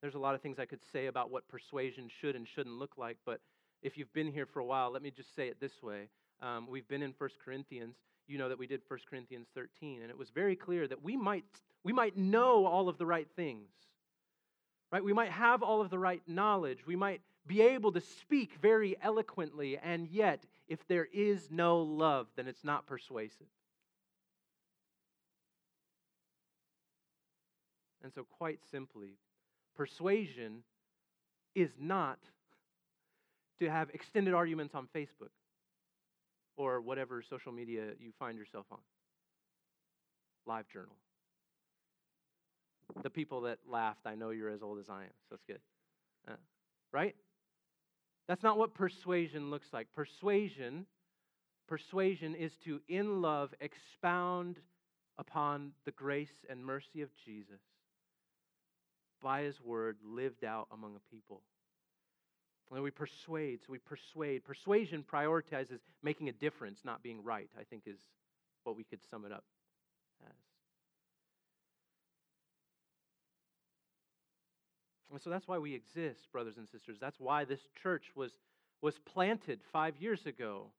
There's 0.00 0.14
a 0.14 0.18
lot 0.18 0.34
of 0.34 0.42
things 0.42 0.58
I 0.58 0.66
could 0.66 0.80
say 0.92 1.06
about 1.06 1.30
what 1.30 1.48
persuasion 1.48 2.10
should 2.20 2.34
and 2.34 2.46
shouldn't 2.54 2.76
look 2.76 2.98
like, 2.98 3.16
but 3.24 3.40
if 3.82 3.96
you've 3.96 4.12
been 4.12 4.30
here 4.30 4.46
for 4.46 4.60
a 4.60 4.64
while, 4.64 4.90
let 4.92 5.02
me 5.02 5.10
just 5.10 5.34
say 5.34 5.48
it 5.48 5.60
this 5.60 5.82
way. 5.82 6.08
Um, 6.40 6.66
we've 6.68 6.86
been 6.88 7.02
in 7.02 7.14
1 7.16 7.30
Corinthians. 7.44 7.94
You 8.26 8.38
know 8.38 8.48
that 8.48 8.58
we 8.58 8.66
did 8.66 8.80
1 8.88 9.00
Corinthians 9.08 9.46
13, 9.54 10.02
and 10.02 10.10
it 10.10 10.18
was 10.18 10.30
very 10.30 10.56
clear 10.56 10.88
that 10.88 11.02
we 11.02 11.16
might, 11.16 11.44
we 11.84 11.92
might 11.92 12.16
know 12.16 12.66
all 12.66 12.88
of 12.88 12.98
the 12.98 13.06
right 13.06 13.28
things, 13.36 13.68
right? 14.90 15.02
We 15.02 15.12
might 15.12 15.30
have 15.30 15.62
all 15.62 15.80
of 15.80 15.90
the 15.90 15.98
right 15.98 16.22
knowledge. 16.26 16.86
We 16.86 16.96
might 16.96 17.22
be 17.46 17.60
able 17.62 17.92
to 17.92 18.00
speak 18.00 18.54
very 18.60 18.96
eloquently, 19.02 19.78
and 19.78 20.08
yet, 20.08 20.44
if 20.68 20.86
there 20.86 21.08
is 21.12 21.48
no 21.50 21.78
love, 21.78 22.28
then 22.36 22.46
it's 22.46 22.64
not 22.64 22.86
persuasive. 22.86 23.48
And 28.02 28.12
so, 28.12 28.24
quite 28.38 28.60
simply, 28.70 29.16
persuasion 29.76 30.62
is 31.54 31.70
not 31.78 32.18
to 33.60 33.70
have 33.70 33.90
extended 33.90 34.34
arguments 34.34 34.74
on 34.74 34.88
Facebook 34.94 35.30
or 36.56 36.80
whatever 36.80 37.22
social 37.22 37.52
media 37.52 37.82
you 37.98 38.12
find 38.18 38.36
yourself 38.38 38.66
on. 38.70 38.78
Live 40.46 40.68
journal. 40.68 40.96
The 43.02 43.10
people 43.10 43.42
that 43.42 43.58
laughed, 43.68 44.06
I 44.06 44.14
know 44.16 44.30
you're 44.30 44.50
as 44.50 44.62
old 44.62 44.78
as 44.78 44.88
I 44.88 45.02
am, 45.02 45.10
so 45.28 45.36
that's 45.36 45.44
good. 45.44 45.60
Uh, 46.28 46.36
right? 46.92 47.14
That's 48.28 48.42
not 48.42 48.58
what 48.58 48.74
persuasion 48.74 49.50
looks 49.50 49.68
like. 49.72 49.88
Persuasion, 49.94 50.86
persuasion 51.68 52.34
is 52.34 52.52
to, 52.64 52.80
in 52.88 53.20
love, 53.20 53.52
expound 53.60 54.58
upon 55.18 55.72
the 55.84 55.90
grace 55.90 56.44
and 56.48 56.64
mercy 56.64 57.02
of 57.02 57.10
Jesus 57.24 57.60
by 59.22 59.42
his 59.42 59.60
word 59.60 59.96
lived 60.04 60.44
out 60.44 60.68
among 60.72 60.96
a 60.96 61.14
people. 61.14 61.42
And 62.74 62.82
we 62.82 62.90
persuade, 62.90 63.60
so 63.60 63.72
we 63.72 63.78
persuade. 63.78 64.44
Persuasion 64.44 65.04
prioritizes 65.10 65.78
making 66.02 66.28
a 66.30 66.32
difference, 66.32 66.80
not 66.84 67.02
being 67.02 67.22
right, 67.22 67.50
I 67.58 67.64
think 67.64 67.82
is 67.86 67.98
what 68.64 68.76
we 68.76 68.84
could 68.84 69.00
sum 69.10 69.26
it 69.26 69.32
up 69.32 69.44
as. 70.24 70.51
And 75.12 75.20
so 75.20 75.30
that's 75.30 75.46
why 75.46 75.58
we 75.58 75.74
exist, 75.74 76.32
brothers 76.32 76.56
and 76.56 76.66
sisters. 76.68 76.96
That's 77.00 77.20
why 77.20 77.44
this 77.44 77.60
church 77.82 78.06
was, 78.16 78.32
was 78.80 78.98
planted 78.98 79.60
five 79.70 79.96
years 79.98 80.24
ago. 80.26 80.72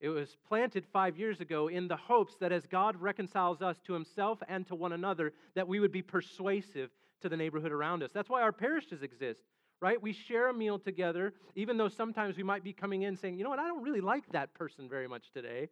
It 0.00 0.08
was 0.08 0.36
planted 0.48 0.84
five 0.92 1.16
years 1.16 1.40
ago 1.40 1.68
in 1.68 1.88
the 1.88 1.96
hopes 1.96 2.34
that 2.40 2.52
as 2.52 2.66
God 2.66 3.00
reconciles 3.00 3.62
us 3.62 3.76
to 3.86 3.92
himself 3.92 4.40
and 4.48 4.66
to 4.66 4.74
one 4.74 4.92
another, 4.92 5.32
that 5.54 5.68
we 5.68 5.80
would 5.80 5.92
be 5.92 6.02
persuasive 6.02 6.90
to 7.20 7.28
the 7.28 7.36
neighborhood 7.36 7.72
around 7.72 8.02
us. 8.02 8.10
That's 8.12 8.28
why 8.28 8.42
our 8.42 8.52
parishes 8.52 9.02
exist, 9.02 9.40
right? 9.80 10.00
We 10.00 10.12
share 10.12 10.48
a 10.48 10.54
meal 10.54 10.78
together, 10.78 11.34
even 11.56 11.76
though 11.76 11.88
sometimes 11.88 12.36
we 12.36 12.44
might 12.44 12.62
be 12.62 12.72
coming 12.72 13.02
in 13.02 13.16
saying, 13.16 13.38
you 13.38 13.44
know 13.44 13.50
what, 13.50 13.58
I 13.58 13.66
don't 13.66 13.82
really 13.82 14.00
like 14.00 14.24
that 14.32 14.54
person 14.54 14.88
very 14.88 15.08
much 15.08 15.30
today, 15.32 15.68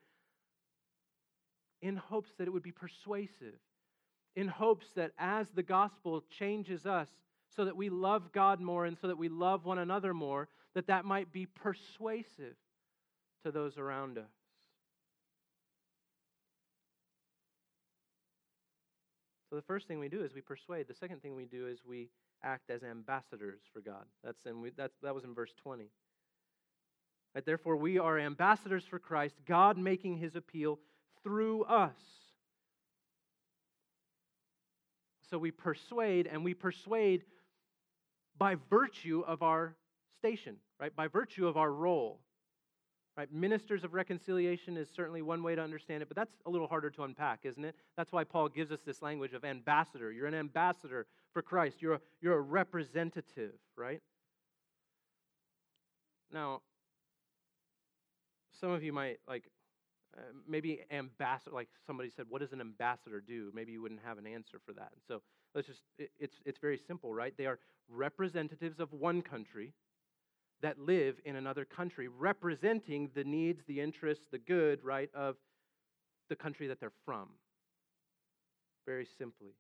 in 1.83 1.97
hopes 1.97 2.31
that 2.39 2.49
it 2.49 2.51
would 2.51 2.65
be 2.65 2.73
persuasive, 2.73 3.61
in 4.35 4.49
hopes 4.49 4.87
that 4.97 5.13
as 5.19 5.47
the 5.55 5.63
gospel 5.63 6.25
changes 6.37 6.85
us 6.85 7.09
so 7.55 7.65
that 7.65 7.77
we 7.77 7.89
love 7.89 8.33
God 8.33 8.61
more 8.61 8.85
and 8.85 8.99
so 8.99 9.07
that 9.07 9.19
we 9.19 9.29
love 9.29 9.65
one 9.65 9.79
another 9.79 10.13
more, 10.13 10.49
that 10.75 10.87
that 10.89 11.05
might 11.05 11.33
be 11.33 11.47
persuasive 11.47 12.57
to 13.45 13.51
those 13.51 13.79
around 13.79 14.19
us. 14.19 14.25
So 19.49 19.57
the 19.57 19.63
first 19.63 19.87
thing 19.87 19.99
we 19.99 20.09
do 20.09 20.23
is 20.23 20.35
we 20.35 20.41
persuade. 20.41 20.89
The 20.89 20.95
second 20.95 21.23
thing 21.23 21.37
we 21.37 21.47
do 21.47 21.69
is 21.69 21.79
we 21.87 22.11
act 22.43 22.69
as 22.69 22.83
ambassadors 22.83 23.61
for 23.73 23.81
God. 23.81 24.05
That's 24.25 24.45
in 24.45 24.61
we, 24.61 24.71
that 24.71 24.91
was 25.03 25.25
in 25.25 25.35
verse 25.35 25.53
20. 25.63 25.85
Right, 27.35 27.45
therefore, 27.45 27.77
we 27.77 27.99
are 27.99 28.19
ambassadors 28.19 28.85
for 28.85 28.99
Christ, 28.99 29.35
God 29.47 29.79
making 29.79 30.17
his 30.17 30.35
appeal 30.37 30.79
through 31.23 31.65
us. 31.65 31.93
So 35.29 35.39
we 35.39 35.51
persuade, 35.51 36.27
and 36.27 36.45
we 36.45 36.55
persuade 36.55 37.25
by 38.39 38.57
virtue 38.71 39.23
of 39.27 39.43
our 39.43 39.77
station, 40.19 40.57
right? 40.81 40.95
By 40.95 41.09
virtue 41.09 41.47
of 41.47 41.57
our 41.57 41.73
role. 41.73 42.21
Right? 43.17 43.33
Ministers 43.33 43.83
of 43.83 43.95
reconciliation 43.95 44.77
is 44.77 44.91
certainly 44.95 45.23
one 45.23 45.43
way 45.43 45.55
to 45.55 45.63
understand 45.63 46.03
it, 46.03 46.09
but 46.09 46.17
that's 46.17 46.35
a 46.45 46.51
little 46.51 46.67
harder 46.67 46.91
to 46.91 47.05
unpack, 47.05 47.41
isn't 47.45 47.65
it? 47.65 47.75
That's 47.97 48.13
why 48.13 48.25
Paul 48.25 48.51
gives 48.51 48.71
us 48.71 48.81
this 48.85 49.01
language 49.01 49.33
of 49.33 49.43
ambassador. 49.43 50.13
You're 50.13 50.27
an 50.27 50.35
ambassador 50.35 51.07
for 51.33 51.41
Christ. 51.41 51.81
You're 51.81 51.95
a, 51.95 52.01
you're 52.21 52.37
a 52.37 52.41
representative, 52.41 53.55
right? 53.75 54.03
Now, 56.31 56.61
some 58.61 58.71
of 58.71 58.83
you 58.83 58.93
might 58.93 59.19
like 59.27 59.45
uh, 60.17 60.21
maybe 60.49 60.81
ambassador 60.91 61.55
like 61.55 61.69
somebody 61.87 62.11
said 62.11 62.25
what 62.29 62.41
does 62.41 62.53
an 62.53 62.61
ambassador 62.61 63.21
do 63.21 63.51
maybe 63.55 63.73
you 63.73 63.83
wouldn't 63.83 64.01
have 64.05 64.17
an 64.17 64.27
answer 64.27 64.59
for 64.65 64.73
that 64.73 64.89
and 64.93 65.03
so 65.07 65.21
let's 65.57 65.67
just 65.67 65.83
it's 66.21 66.37
it's 66.45 66.59
very 66.61 66.79
simple 66.87 67.13
right 67.13 67.35
they 67.37 67.47
are 67.47 67.59
representatives 67.89 68.79
of 68.79 68.93
one 68.93 69.23
country 69.23 69.73
that 70.63 70.79
live 70.79 71.17
in 71.25 71.37
another 71.37 71.65
country, 71.65 72.09
representing 72.09 73.11
the 73.15 73.25
needs, 73.25 73.63
the 73.67 73.81
interests, 73.81 74.27
the 74.31 74.39
good, 74.39 74.83
right, 74.83 75.11
of 75.15 75.37
the 76.29 76.37
country 76.37 76.67
that 76.69 76.81
they're 76.81 76.93
from. 77.05 77.29
Very 78.87 79.07
simply. 79.19 79.55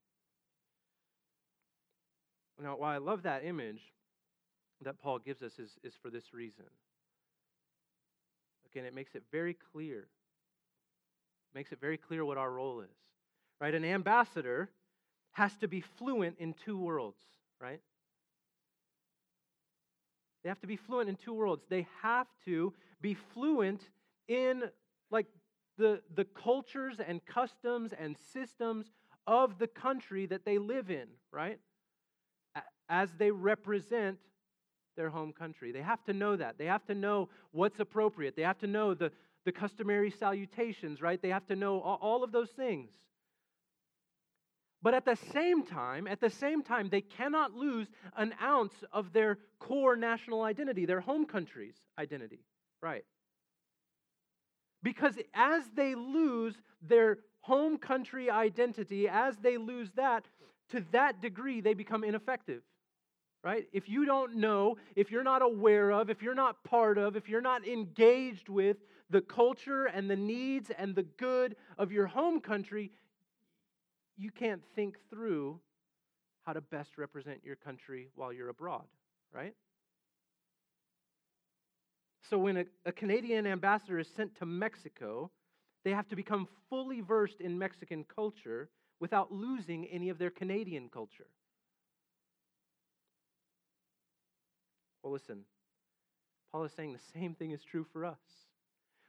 Now, 2.62 2.76
why 2.76 2.94
I 2.94 2.98
love 2.98 3.24
that 3.24 3.44
image 3.44 3.80
that 4.82 4.98
Paul 4.98 5.18
gives 5.18 5.42
us 5.42 5.58
is, 5.58 5.70
is 5.84 5.94
for 6.00 6.10
this 6.10 6.32
reason. 6.32 6.64
Again, 8.70 8.84
it 8.84 8.94
makes 8.94 9.14
it 9.14 9.22
very 9.30 9.56
clear. 9.72 10.08
Makes 11.54 11.72
it 11.72 11.80
very 11.80 11.98
clear 11.98 12.24
what 12.24 12.38
our 12.38 12.50
role 12.50 12.80
is. 12.80 12.96
Right? 13.60 13.74
An 13.74 13.84
ambassador 13.84 14.70
has 15.36 15.54
to 15.58 15.68
be 15.68 15.82
fluent 15.82 16.34
in 16.38 16.54
two 16.64 16.78
worlds, 16.78 17.20
right? 17.60 17.80
They 20.42 20.48
have 20.48 20.60
to 20.60 20.66
be 20.66 20.76
fluent 20.76 21.10
in 21.10 21.16
two 21.16 21.34
worlds. 21.34 21.66
They 21.68 21.86
have 22.00 22.26
to 22.46 22.72
be 23.02 23.12
fluent 23.34 23.82
in 24.28 24.62
like 25.10 25.26
the, 25.76 26.00
the 26.14 26.24
cultures 26.24 27.00
and 27.06 27.20
customs 27.26 27.92
and 27.92 28.16
systems 28.32 28.86
of 29.26 29.58
the 29.58 29.66
country 29.66 30.24
that 30.24 30.46
they 30.46 30.56
live 30.56 30.90
in, 30.90 31.06
right? 31.30 31.58
As 32.88 33.10
they 33.18 33.30
represent 33.30 34.18
their 34.96 35.10
home 35.10 35.34
country. 35.34 35.70
They 35.70 35.82
have 35.82 36.02
to 36.04 36.14
know 36.14 36.36
that. 36.36 36.56
They 36.56 36.64
have 36.64 36.86
to 36.86 36.94
know 36.94 37.28
what's 37.50 37.78
appropriate. 37.78 38.36
They 38.36 38.42
have 38.42 38.58
to 38.60 38.66
know 38.66 38.94
the, 38.94 39.12
the 39.44 39.52
customary 39.52 40.10
salutations, 40.10 41.02
right? 41.02 41.20
They 41.20 41.28
have 41.28 41.46
to 41.48 41.56
know 41.56 41.82
all, 41.82 41.98
all 42.00 42.24
of 42.24 42.32
those 42.32 42.48
things. 42.48 42.88
But 44.82 44.94
at 44.94 45.04
the 45.04 45.16
same 45.32 45.64
time, 45.64 46.06
at 46.06 46.20
the 46.20 46.30
same 46.30 46.62
time, 46.62 46.88
they 46.88 47.00
cannot 47.00 47.54
lose 47.54 47.88
an 48.16 48.34
ounce 48.42 48.74
of 48.92 49.12
their 49.12 49.38
core 49.58 49.96
national 49.96 50.42
identity, 50.42 50.86
their 50.86 51.00
home 51.00 51.26
country's 51.26 51.74
identity, 51.98 52.40
right? 52.82 53.04
Because 54.82 55.18
as 55.34 55.64
they 55.74 55.94
lose 55.94 56.54
their 56.82 57.18
home 57.40 57.78
country 57.78 58.30
identity, 58.30 59.08
as 59.08 59.36
they 59.38 59.56
lose 59.56 59.90
that, 59.96 60.24
to 60.70 60.84
that 60.92 61.20
degree, 61.20 61.60
they 61.60 61.74
become 61.74 62.04
ineffective, 62.04 62.62
right? 63.42 63.66
If 63.72 63.88
you 63.88 64.04
don't 64.04 64.36
know, 64.36 64.76
if 64.94 65.10
you're 65.10 65.24
not 65.24 65.42
aware 65.42 65.90
of, 65.90 66.10
if 66.10 66.22
you're 66.22 66.34
not 66.34 66.62
part 66.64 66.98
of, 66.98 67.16
if 67.16 67.28
you're 67.28 67.40
not 67.40 67.66
engaged 67.66 68.48
with 68.48 68.76
the 69.10 69.20
culture 69.20 69.86
and 69.86 70.10
the 70.10 70.16
needs 70.16 70.70
and 70.76 70.94
the 70.94 71.04
good 71.04 71.56
of 71.78 71.92
your 71.92 72.06
home 72.06 72.40
country, 72.40 72.90
you 74.16 74.30
can't 74.30 74.62
think 74.74 74.96
through 75.10 75.60
how 76.42 76.52
to 76.52 76.60
best 76.60 76.96
represent 76.96 77.40
your 77.44 77.56
country 77.56 78.08
while 78.14 78.32
you're 78.32 78.48
abroad, 78.48 78.84
right? 79.32 79.54
So 82.30 82.38
when 82.38 82.56
a, 82.56 82.64
a, 82.84 82.92
Canadian 82.92 83.46
ambassador 83.46 83.98
is 83.98 84.08
sent 84.16 84.36
to 84.36 84.46
Mexico, 84.46 85.30
they 85.84 85.92
have 85.92 86.08
to 86.08 86.16
become 86.16 86.48
fully 86.68 87.00
versed 87.00 87.40
in 87.40 87.58
Mexican 87.58 88.04
culture 88.04 88.68
without 89.00 89.32
losing 89.32 89.86
any 89.86 90.08
of 90.08 90.18
their 90.18 90.30
Canadian 90.30 90.88
culture. 90.88 91.26
Well, 95.02 95.12
listen, 95.12 95.44
Paul 96.50 96.64
is 96.64 96.72
saying 96.72 96.92
the 96.94 97.18
same 97.20 97.34
thing 97.34 97.52
is 97.52 97.62
true 97.62 97.86
for 97.92 98.04
us. 98.04 98.45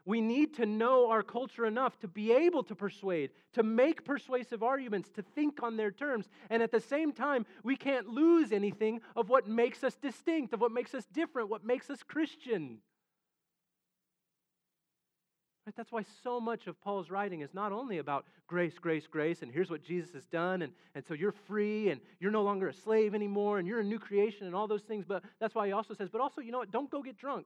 We 0.08 0.22
need 0.22 0.54
to 0.56 0.66
know 0.66 1.12
our 1.12 1.22
culture 1.22 1.66
enough 1.66 2.00
to 2.00 2.08
be 2.08 2.32
able 2.32 2.64
to 2.64 2.76
persuade, 2.76 3.32
to 3.52 3.62
make 3.62 4.06
persuasive 4.06 4.64
arguments, 4.64 5.10
to 5.16 5.22
think 5.22 5.62
on 5.62 5.76
their 5.76 5.92
terms. 5.92 6.30
And 6.50 6.64
at 6.64 6.72
the 6.72 6.80
same 6.80 7.12
time, 7.12 7.46
we 7.62 7.76
can't 7.76 8.08
lose 8.08 8.54
anything 8.54 9.02
of 9.18 9.28
what 9.28 9.50
makes 9.50 9.84
us 9.84 9.96
distinct, 9.96 10.54
of 10.54 10.62
what 10.62 10.72
makes 10.72 10.96
us 10.96 11.04
different, 11.12 11.50
what 11.50 11.66
makes 11.66 11.90
us 11.90 12.04
Christian. 12.04 12.78
Right? 15.66 15.76
That's 15.76 15.92
why 15.92 16.06
so 16.24 16.40
much 16.40 16.68
of 16.68 16.80
Paul's 16.80 17.10
writing 17.10 17.42
is 17.42 17.54
not 17.54 17.74
only 17.74 17.98
about 17.98 18.26
grace, 18.48 18.80
grace, 18.80 19.08
grace, 19.08 19.42
and 19.42 19.52
here's 19.52 19.70
what 19.70 19.84
Jesus 19.84 20.14
has 20.14 20.26
done, 20.26 20.62
and, 20.62 20.72
and 20.96 21.06
so 21.06 21.16
you're 21.16 21.34
free, 21.34 21.90
and 21.90 22.00
you're 22.22 22.32
no 22.32 22.44
longer 22.44 22.70
a 22.70 22.74
slave 22.74 23.14
anymore, 23.14 23.60
and 23.60 23.68
you're 23.68 23.82
a 23.82 23.84
new 23.84 24.00
creation, 24.00 24.48
and 24.48 24.56
all 24.56 24.68
those 24.68 24.84
things. 24.84 25.04
But 25.06 25.26
that's 25.42 25.54
why 25.54 25.68
he 25.68 25.74
also 25.74 25.94
says, 25.94 26.08
but 26.08 26.22
also, 26.22 26.40
you 26.40 26.54
know 26.54 26.60
what? 26.60 26.72
Don't 26.72 26.90
go 26.90 27.04
get 27.04 27.18
drunk. 27.18 27.46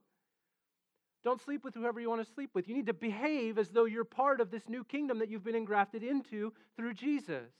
Don't 1.23 1.41
sleep 1.41 1.63
with 1.63 1.75
whoever 1.75 1.99
you 1.99 2.09
want 2.09 2.25
to 2.25 2.33
sleep 2.33 2.49
with. 2.53 2.67
You 2.67 2.75
need 2.75 2.87
to 2.87 2.93
behave 2.93 3.57
as 3.57 3.69
though 3.69 3.85
you're 3.85 4.03
part 4.03 4.41
of 4.41 4.49
this 4.49 4.67
new 4.67 4.83
kingdom 4.83 5.19
that 5.19 5.29
you've 5.29 5.43
been 5.43 5.55
engrafted 5.55 6.03
into 6.03 6.53
through 6.75 6.95
Jesus. 6.95 7.51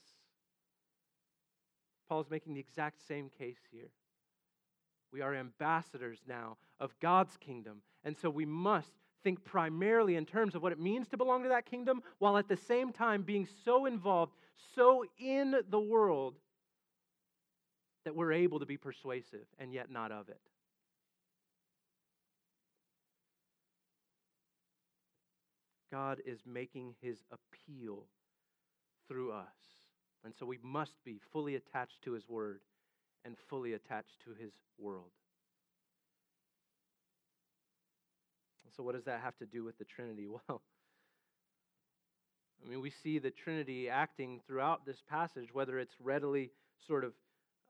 Paul's 2.08 2.30
making 2.30 2.54
the 2.54 2.60
exact 2.60 3.06
same 3.06 3.30
case 3.38 3.60
here. 3.70 3.90
We 5.12 5.20
are 5.20 5.34
ambassadors 5.34 6.18
now 6.26 6.56
of 6.80 6.98
God's 7.00 7.36
kingdom, 7.36 7.82
and 8.04 8.16
so 8.16 8.30
we 8.30 8.46
must 8.46 8.92
think 9.22 9.44
primarily 9.44 10.16
in 10.16 10.26
terms 10.26 10.54
of 10.54 10.62
what 10.62 10.72
it 10.72 10.80
means 10.80 11.06
to 11.08 11.16
belong 11.16 11.42
to 11.44 11.48
that 11.50 11.66
kingdom, 11.66 12.02
while 12.18 12.36
at 12.36 12.48
the 12.48 12.56
same 12.56 12.92
time 12.92 13.22
being 13.22 13.46
so 13.64 13.86
involved, 13.86 14.32
so 14.74 15.04
in 15.18 15.54
the 15.70 15.80
world, 15.80 16.34
that 18.04 18.16
we're 18.16 18.32
able 18.32 18.58
to 18.58 18.66
be 18.66 18.76
persuasive 18.76 19.46
and 19.58 19.72
yet 19.72 19.90
not 19.90 20.10
of 20.10 20.28
it. 20.28 20.40
God 25.92 26.22
is 26.26 26.40
making 26.46 26.94
his 27.00 27.18
appeal 27.30 28.06
through 29.06 29.32
us. 29.32 29.46
And 30.24 30.32
so 30.38 30.46
we 30.46 30.58
must 30.62 30.94
be 31.04 31.20
fully 31.32 31.54
attached 31.54 32.02
to 32.04 32.12
his 32.12 32.28
word 32.28 32.60
and 33.24 33.36
fully 33.48 33.74
attached 33.74 34.16
to 34.24 34.30
his 34.42 34.52
world. 34.78 35.10
So, 38.76 38.82
what 38.82 38.94
does 38.94 39.04
that 39.04 39.20
have 39.20 39.36
to 39.36 39.46
do 39.46 39.64
with 39.64 39.78
the 39.78 39.84
Trinity? 39.84 40.26
Well, 40.48 40.62
I 42.64 42.68
mean, 42.68 42.80
we 42.80 42.92
see 43.02 43.18
the 43.18 43.32
Trinity 43.32 43.88
acting 43.88 44.40
throughout 44.46 44.86
this 44.86 45.02
passage, 45.10 45.48
whether 45.52 45.80
it's 45.80 45.94
readily 46.00 46.52
sort 46.86 47.02
of 47.04 47.12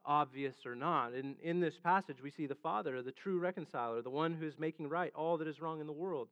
obvious 0.04 0.54
or 0.66 0.74
not. 0.74 1.14
In, 1.14 1.36
in 1.42 1.60
this 1.60 1.78
passage, 1.82 2.18
we 2.22 2.30
see 2.30 2.46
the 2.46 2.54
Father, 2.54 3.00
the 3.00 3.10
true 3.10 3.38
reconciler, 3.38 4.02
the 4.02 4.10
one 4.10 4.34
who 4.34 4.46
is 4.46 4.58
making 4.58 4.90
right 4.90 5.10
all 5.14 5.38
that 5.38 5.48
is 5.48 5.62
wrong 5.62 5.80
in 5.80 5.86
the 5.86 5.92
world. 5.94 6.28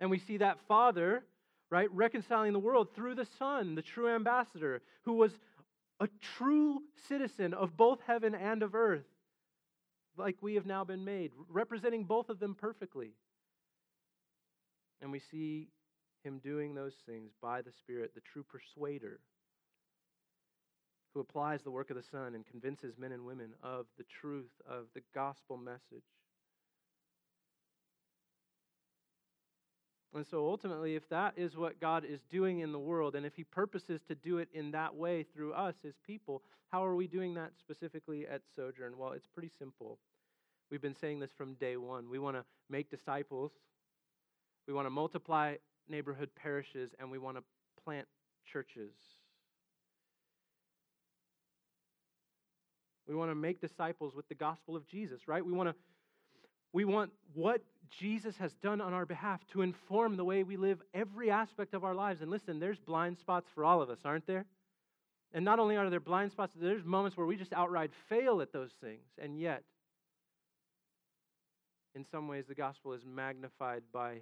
And 0.00 0.10
we 0.10 0.18
see 0.18 0.38
that 0.38 0.58
Father, 0.66 1.24
right, 1.70 1.90
reconciling 1.92 2.52
the 2.52 2.58
world 2.58 2.94
through 2.94 3.14
the 3.14 3.26
Son, 3.38 3.74
the 3.74 3.82
true 3.82 4.08
ambassador, 4.08 4.82
who 5.02 5.12
was 5.14 5.32
a 6.00 6.08
true 6.36 6.82
citizen 7.08 7.52
of 7.52 7.76
both 7.76 8.00
heaven 8.06 8.34
and 8.34 8.62
of 8.62 8.74
earth, 8.74 9.04
like 10.16 10.36
we 10.40 10.54
have 10.54 10.66
now 10.66 10.84
been 10.84 11.04
made, 11.04 11.32
representing 11.48 12.04
both 12.04 12.30
of 12.30 12.40
them 12.40 12.54
perfectly. 12.54 13.12
And 15.02 15.12
we 15.12 15.20
see 15.30 15.68
him 16.24 16.38
doing 16.38 16.74
those 16.74 16.94
things 17.06 17.32
by 17.40 17.62
the 17.62 17.72
Spirit, 17.72 18.14
the 18.14 18.20
true 18.20 18.42
persuader, 18.42 19.20
who 21.14 21.20
applies 21.20 21.62
the 21.62 21.70
work 21.70 21.90
of 21.90 21.96
the 21.96 22.02
Son 22.02 22.34
and 22.34 22.46
convinces 22.46 22.98
men 22.98 23.12
and 23.12 23.24
women 23.24 23.52
of 23.62 23.86
the 23.98 24.04
truth 24.20 24.50
of 24.68 24.86
the 24.94 25.02
gospel 25.14 25.56
message. 25.56 26.04
And 30.14 30.26
so 30.26 30.48
ultimately, 30.48 30.96
if 30.96 31.08
that 31.10 31.34
is 31.36 31.56
what 31.56 31.80
God 31.80 32.04
is 32.04 32.20
doing 32.30 32.60
in 32.60 32.72
the 32.72 32.78
world, 32.78 33.14
and 33.14 33.24
if 33.24 33.36
He 33.36 33.44
purposes 33.44 34.00
to 34.08 34.14
do 34.14 34.38
it 34.38 34.48
in 34.52 34.72
that 34.72 34.94
way 34.94 35.22
through 35.22 35.52
us, 35.52 35.76
His 35.82 35.94
people, 36.04 36.42
how 36.72 36.84
are 36.84 36.96
we 36.96 37.06
doing 37.06 37.34
that 37.34 37.52
specifically 37.58 38.26
at 38.26 38.42
Sojourn? 38.56 38.98
Well, 38.98 39.12
it's 39.12 39.28
pretty 39.28 39.50
simple. 39.56 39.98
We've 40.70 40.82
been 40.82 40.96
saying 40.96 41.20
this 41.20 41.32
from 41.36 41.54
day 41.54 41.76
one. 41.76 42.10
We 42.10 42.18
want 42.18 42.36
to 42.36 42.44
make 42.68 42.90
disciples, 42.90 43.52
we 44.66 44.74
want 44.74 44.86
to 44.86 44.90
multiply 44.90 45.56
neighborhood 45.88 46.30
parishes, 46.40 46.90
and 46.98 47.10
we 47.10 47.18
want 47.18 47.36
to 47.36 47.42
plant 47.84 48.06
churches. 48.44 48.92
We 53.08 53.16
want 53.16 53.32
to 53.32 53.34
make 53.34 53.60
disciples 53.60 54.14
with 54.14 54.28
the 54.28 54.36
gospel 54.36 54.76
of 54.76 54.86
Jesus, 54.86 55.26
right? 55.26 55.44
We 55.44 55.52
want 55.52 55.68
to 55.68 55.74
we 56.72 56.84
want 56.84 57.10
what 57.34 57.62
Jesus 57.98 58.36
has 58.38 58.52
done 58.62 58.80
on 58.80 58.92
our 58.92 59.06
behalf 59.06 59.40
to 59.52 59.62
inform 59.62 60.16
the 60.16 60.24
way 60.24 60.42
we 60.42 60.56
live 60.56 60.80
every 60.94 61.30
aspect 61.30 61.74
of 61.74 61.84
our 61.84 61.94
lives. 61.94 62.22
And 62.22 62.30
listen, 62.30 62.60
there's 62.60 62.78
blind 62.78 63.18
spots 63.18 63.48
for 63.54 63.64
all 63.64 63.82
of 63.82 63.90
us, 63.90 63.98
aren't 64.04 64.26
there? 64.26 64.44
And 65.32 65.44
not 65.44 65.58
only 65.58 65.76
are 65.76 65.90
there 65.90 66.00
blind 66.00 66.32
spots, 66.32 66.52
there's 66.60 66.84
moments 66.84 67.16
where 67.16 67.26
we 67.26 67.36
just 67.36 67.52
outright 67.52 67.90
fail 68.08 68.40
at 68.40 68.52
those 68.52 68.70
things. 68.80 69.06
And 69.20 69.38
yet, 69.38 69.62
in 71.94 72.04
some 72.10 72.28
ways, 72.28 72.44
the 72.48 72.54
gospel 72.54 72.92
is 72.92 73.02
magnified 73.04 73.82
by 73.92 74.20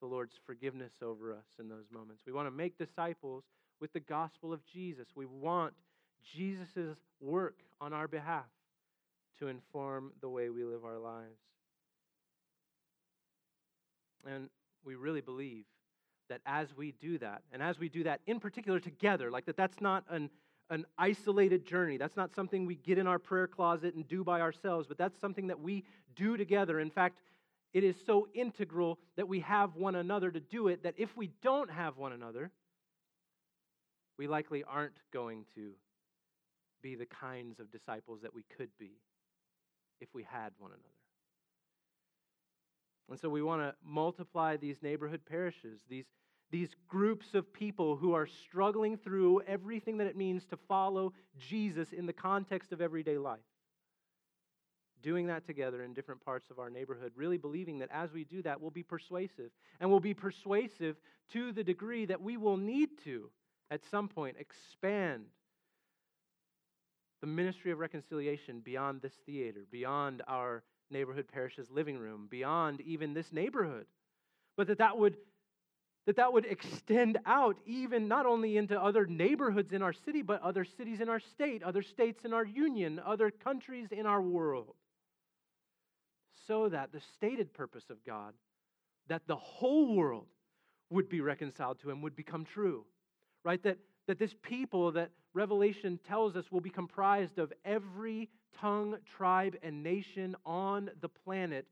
the 0.00 0.06
Lord's 0.06 0.34
forgiveness 0.44 0.92
over 1.02 1.32
us 1.32 1.46
in 1.58 1.68
those 1.68 1.86
moments. 1.92 2.22
We 2.26 2.32
want 2.32 2.46
to 2.46 2.52
make 2.52 2.78
disciples 2.78 3.44
with 3.80 3.92
the 3.92 4.00
gospel 4.00 4.52
of 4.52 4.60
Jesus. 4.72 5.06
We 5.14 5.26
want 5.26 5.74
Jesus' 6.34 6.98
work 7.20 7.56
on 7.80 7.92
our 7.92 8.08
behalf 8.08 8.46
to 9.38 9.48
inform 9.48 10.12
the 10.20 10.28
way 10.28 10.50
we 10.50 10.64
live 10.64 10.84
our 10.84 10.98
lives. 10.98 11.40
And 14.26 14.48
we 14.84 14.94
really 14.94 15.20
believe 15.20 15.64
that 16.28 16.40
as 16.44 16.68
we 16.76 16.92
do 17.00 17.18
that, 17.18 17.42
and 17.52 17.62
as 17.62 17.78
we 17.78 17.88
do 17.88 18.04
that 18.04 18.20
in 18.26 18.40
particular 18.40 18.80
together, 18.80 19.30
like 19.30 19.46
that 19.46 19.56
that's 19.56 19.80
not 19.80 20.04
an, 20.10 20.30
an 20.70 20.84
isolated 20.98 21.64
journey. 21.64 21.96
That's 21.96 22.16
not 22.16 22.34
something 22.34 22.66
we 22.66 22.74
get 22.76 22.98
in 22.98 23.06
our 23.06 23.18
prayer 23.18 23.46
closet 23.46 23.94
and 23.94 24.06
do 24.08 24.24
by 24.24 24.40
ourselves, 24.40 24.86
but 24.88 24.98
that's 24.98 25.18
something 25.20 25.46
that 25.46 25.60
we 25.60 25.84
do 26.16 26.36
together. 26.36 26.80
In 26.80 26.90
fact, 26.90 27.20
it 27.72 27.84
is 27.84 27.96
so 28.04 28.26
integral 28.34 28.98
that 29.16 29.28
we 29.28 29.40
have 29.40 29.76
one 29.76 29.94
another 29.94 30.30
to 30.30 30.40
do 30.40 30.68
it 30.68 30.82
that 30.82 30.94
if 30.96 31.16
we 31.16 31.30
don't 31.42 31.70
have 31.70 31.96
one 31.96 32.12
another, 32.12 32.50
we 34.18 34.26
likely 34.26 34.64
aren't 34.64 34.96
going 35.12 35.44
to 35.54 35.72
be 36.82 36.94
the 36.94 37.06
kinds 37.06 37.60
of 37.60 37.70
disciples 37.70 38.20
that 38.22 38.34
we 38.34 38.44
could 38.56 38.70
be 38.78 38.92
if 40.00 40.08
we 40.14 40.22
had 40.22 40.52
one 40.58 40.70
another. 40.70 40.95
And 43.08 43.18
so 43.18 43.28
we 43.28 43.42
want 43.42 43.62
to 43.62 43.74
multiply 43.84 44.56
these 44.56 44.82
neighborhood 44.82 45.20
parishes, 45.28 45.80
these, 45.88 46.06
these 46.50 46.70
groups 46.88 47.34
of 47.34 47.52
people 47.52 47.96
who 47.96 48.14
are 48.14 48.26
struggling 48.26 48.96
through 48.96 49.42
everything 49.46 49.98
that 49.98 50.06
it 50.06 50.16
means 50.16 50.44
to 50.46 50.56
follow 50.68 51.12
Jesus 51.38 51.92
in 51.92 52.06
the 52.06 52.12
context 52.12 52.72
of 52.72 52.80
everyday 52.80 53.18
life. 53.18 53.38
Doing 55.02 55.26
that 55.26 55.46
together 55.46 55.84
in 55.84 55.94
different 55.94 56.24
parts 56.24 56.50
of 56.50 56.58
our 56.58 56.70
neighborhood, 56.70 57.12
really 57.14 57.36
believing 57.36 57.78
that 57.78 57.90
as 57.92 58.12
we 58.12 58.24
do 58.24 58.42
that, 58.42 58.60
we'll 58.60 58.70
be 58.70 58.82
persuasive. 58.82 59.50
And 59.78 59.88
we'll 59.88 60.00
be 60.00 60.14
persuasive 60.14 60.96
to 61.32 61.52
the 61.52 61.62
degree 61.62 62.06
that 62.06 62.22
we 62.22 62.36
will 62.36 62.56
need 62.56 62.90
to, 63.04 63.30
at 63.70 63.82
some 63.90 64.08
point, 64.08 64.36
expand 64.40 65.26
the 67.20 67.26
ministry 67.26 67.70
of 67.70 67.78
reconciliation 67.78 68.60
beyond 68.60 69.00
this 69.00 69.14
theater, 69.26 69.64
beyond 69.70 70.22
our 70.26 70.64
neighborhood 70.90 71.26
parish's 71.32 71.70
living 71.70 71.98
room, 71.98 72.26
beyond 72.30 72.80
even 72.80 73.14
this 73.14 73.32
neighborhood. 73.32 73.86
But 74.56 74.68
that 74.68 74.78
that 74.78 74.98
would 74.98 75.16
that 76.06 76.16
that 76.16 76.32
would 76.32 76.46
extend 76.46 77.18
out 77.26 77.56
even 77.66 78.06
not 78.06 78.26
only 78.26 78.56
into 78.56 78.80
other 78.80 79.06
neighborhoods 79.06 79.72
in 79.72 79.82
our 79.82 79.92
city, 79.92 80.22
but 80.22 80.40
other 80.40 80.64
cities 80.64 81.00
in 81.00 81.08
our 81.08 81.18
state, 81.18 81.64
other 81.64 81.82
states 81.82 82.24
in 82.24 82.32
our 82.32 82.44
union, 82.44 83.00
other 83.04 83.30
countries 83.30 83.88
in 83.90 84.06
our 84.06 84.22
world. 84.22 84.76
So 86.46 86.68
that 86.68 86.92
the 86.92 87.00
stated 87.16 87.52
purpose 87.52 87.90
of 87.90 88.04
God, 88.04 88.34
that 89.08 89.22
the 89.26 89.34
whole 89.34 89.96
world 89.96 90.28
would 90.90 91.08
be 91.08 91.20
reconciled 91.20 91.80
to 91.80 91.90
Him, 91.90 92.02
would 92.02 92.14
become 92.14 92.44
true. 92.44 92.84
Right? 93.44 93.60
That, 93.64 93.78
that 94.06 94.20
this 94.20 94.34
people 94.42 94.92
that 94.92 95.10
Revelation 95.36 96.00
tells 96.08 96.34
us 96.34 96.50
will 96.50 96.62
be 96.62 96.70
comprised 96.70 97.38
of 97.38 97.52
every 97.62 98.30
tongue, 98.58 98.96
tribe, 99.18 99.54
and 99.62 99.82
nation 99.82 100.34
on 100.46 100.88
the 101.02 101.10
planet, 101.10 101.66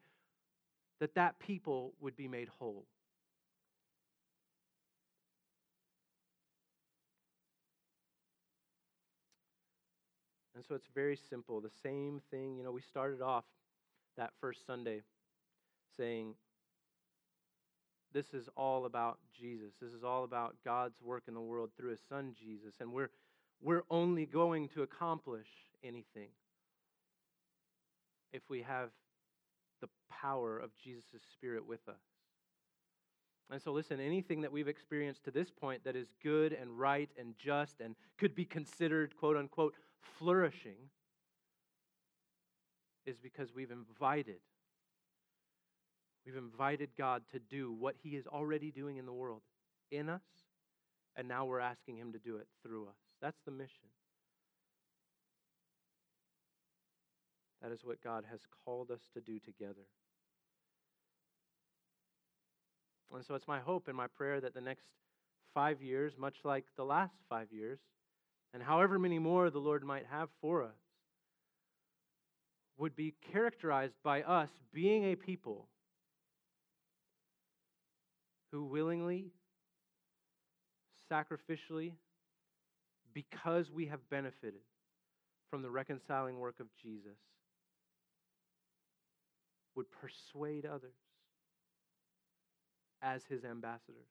that 1.00 1.14
that 1.14 1.38
people 1.38 1.94
would 1.98 2.14
be 2.14 2.28
made 2.28 2.48
whole. 2.58 2.84
And 10.54 10.62
so 10.68 10.74
it's 10.74 10.88
very 10.94 11.18
simple. 11.30 11.62
The 11.62 11.70
same 11.82 12.20
thing, 12.30 12.58
you 12.58 12.64
know, 12.64 12.70
we 12.70 12.82
started 12.82 13.22
off 13.22 13.44
that 14.18 14.32
first 14.42 14.66
Sunday 14.66 15.00
saying, 15.96 16.34
this 18.12 18.26
is 18.34 18.46
all 18.58 18.84
about 18.84 19.18
Jesus. 19.36 19.72
This 19.80 19.92
is 19.92 20.04
all 20.04 20.24
about 20.24 20.54
God's 20.66 21.00
work 21.02 21.24
in 21.28 21.34
the 21.34 21.40
world 21.40 21.70
through 21.76 21.90
his 21.90 22.00
son 22.10 22.34
Jesus. 22.38 22.74
And 22.78 22.92
we're, 22.92 23.08
we're 23.64 23.84
only 23.90 24.26
going 24.26 24.68
to 24.68 24.82
accomplish 24.82 25.48
anything 25.82 26.28
if 28.32 28.42
we 28.50 28.60
have 28.62 28.90
the 29.80 29.88
power 30.10 30.58
of 30.58 30.70
Jesus' 30.76 31.22
Spirit 31.32 31.66
with 31.66 31.88
us. 31.88 31.94
And 33.50 33.60
so, 33.62 33.72
listen, 33.72 34.00
anything 34.00 34.42
that 34.42 34.52
we've 34.52 34.68
experienced 34.68 35.24
to 35.24 35.30
this 35.30 35.50
point 35.50 35.84
that 35.84 35.96
is 35.96 36.08
good 36.22 36.52
and 36.52 36.78
right 36.78 37.08
and 37.18 37.34
just 37.38 37.80
and 37.80 37.94
could 38.18 38.34
be 38.34 38.44
considered, 38.44 39.16
quote 39.16 39.36
unquote, 39.36 39.74
flourishing 40.18 40.90
is 43.06 43.16
because 43.18 43.54
we've 43.54 43.70
invited. 43.70 44.40
We've 46.26 46.36
invited 46.36 46.90
God 46.98 47.22
to 47.32 47.38
do 47.38 47.72
what 47.72 47.94
He 48.02 48.10
is 48.10 48.26
already 48.26 48.70
doing 48.70 48.98
in 48.98 49.06
the 49.06 49.12
world, 49.12 49.42
in 49.90 50.08
us, 50.08 50.22
and 51.16 51.28
now 51.28 51.44
we're 51.44 51.60
asking 51.60 51.96
Him 51.96 52.12
to 52.12 52.18
do 52.18 52.36
it 52.36 52.46
through 52.62 52.88
us. 52.88 53.03
That's 53.24 53.40
the 53.46 53.50
mission. 53.50 53.88
That 57.62 57.72
is 57.72 57.82
what 57.82 58.04
God 58.04 58.24
has 58.30 58.40
called 58.66 58.90
us 58.90 59.00
to 59.14 59.22
do 59.22 59.38
together. 59.38 59.86
And 63.14 63.24
so 63.24 63.34
it's 63.34 63.48
my 63.48 63.60
hope 63.60 63.88
and 63.88 63.96
my 63.96 64.08
prayer 64.08 64.42
that 64.42 64.52
the 64.52 64.60
next 64.60 64.84
five 65.54 65.80
years, 65.80 66.12
much 66.18 66.34
like 66.44 66.66
the 66.76 66.84
last 66.84 67.14
five 67.30 67.50
years, 67.50 67.78
and 68.52 68.62
however 68.62 68.98
many 68.98 69.18
more 69.18 69.48
the 69.48 69.58
Lord 69.58 69.84
might 69.84 70.04
have 70.10 70.28
for 70.42 70.62
us, 70.62 70.76
would 72.76 72.94
be 72.94 73.14
characterized 73.32 73.94
by 74.04 74.20
us 74.20 74.50
being 74.74 75.04
a 75.06 75.16
people 75.16 75.66
who 78.52 78.66
willingly, 78.66 79.32
sacrificially, 81.10 81.92
because 83.14 83.70
we 83.70 83.86
have 83.86 84.00
benefited 84.10 84.60
from 85.50 85.62
the 85.62 85.70
reconciling 85.70 86.38
work 86.38 86.60
of 86.60 86.66
Jesus, 86.82 87.18
would 89.76 89.86
persuade 89.90 90.66
others 90.66 90.94
as 93.02 93.24
his 93.24 93.44
ambassadors. 93.44 94.08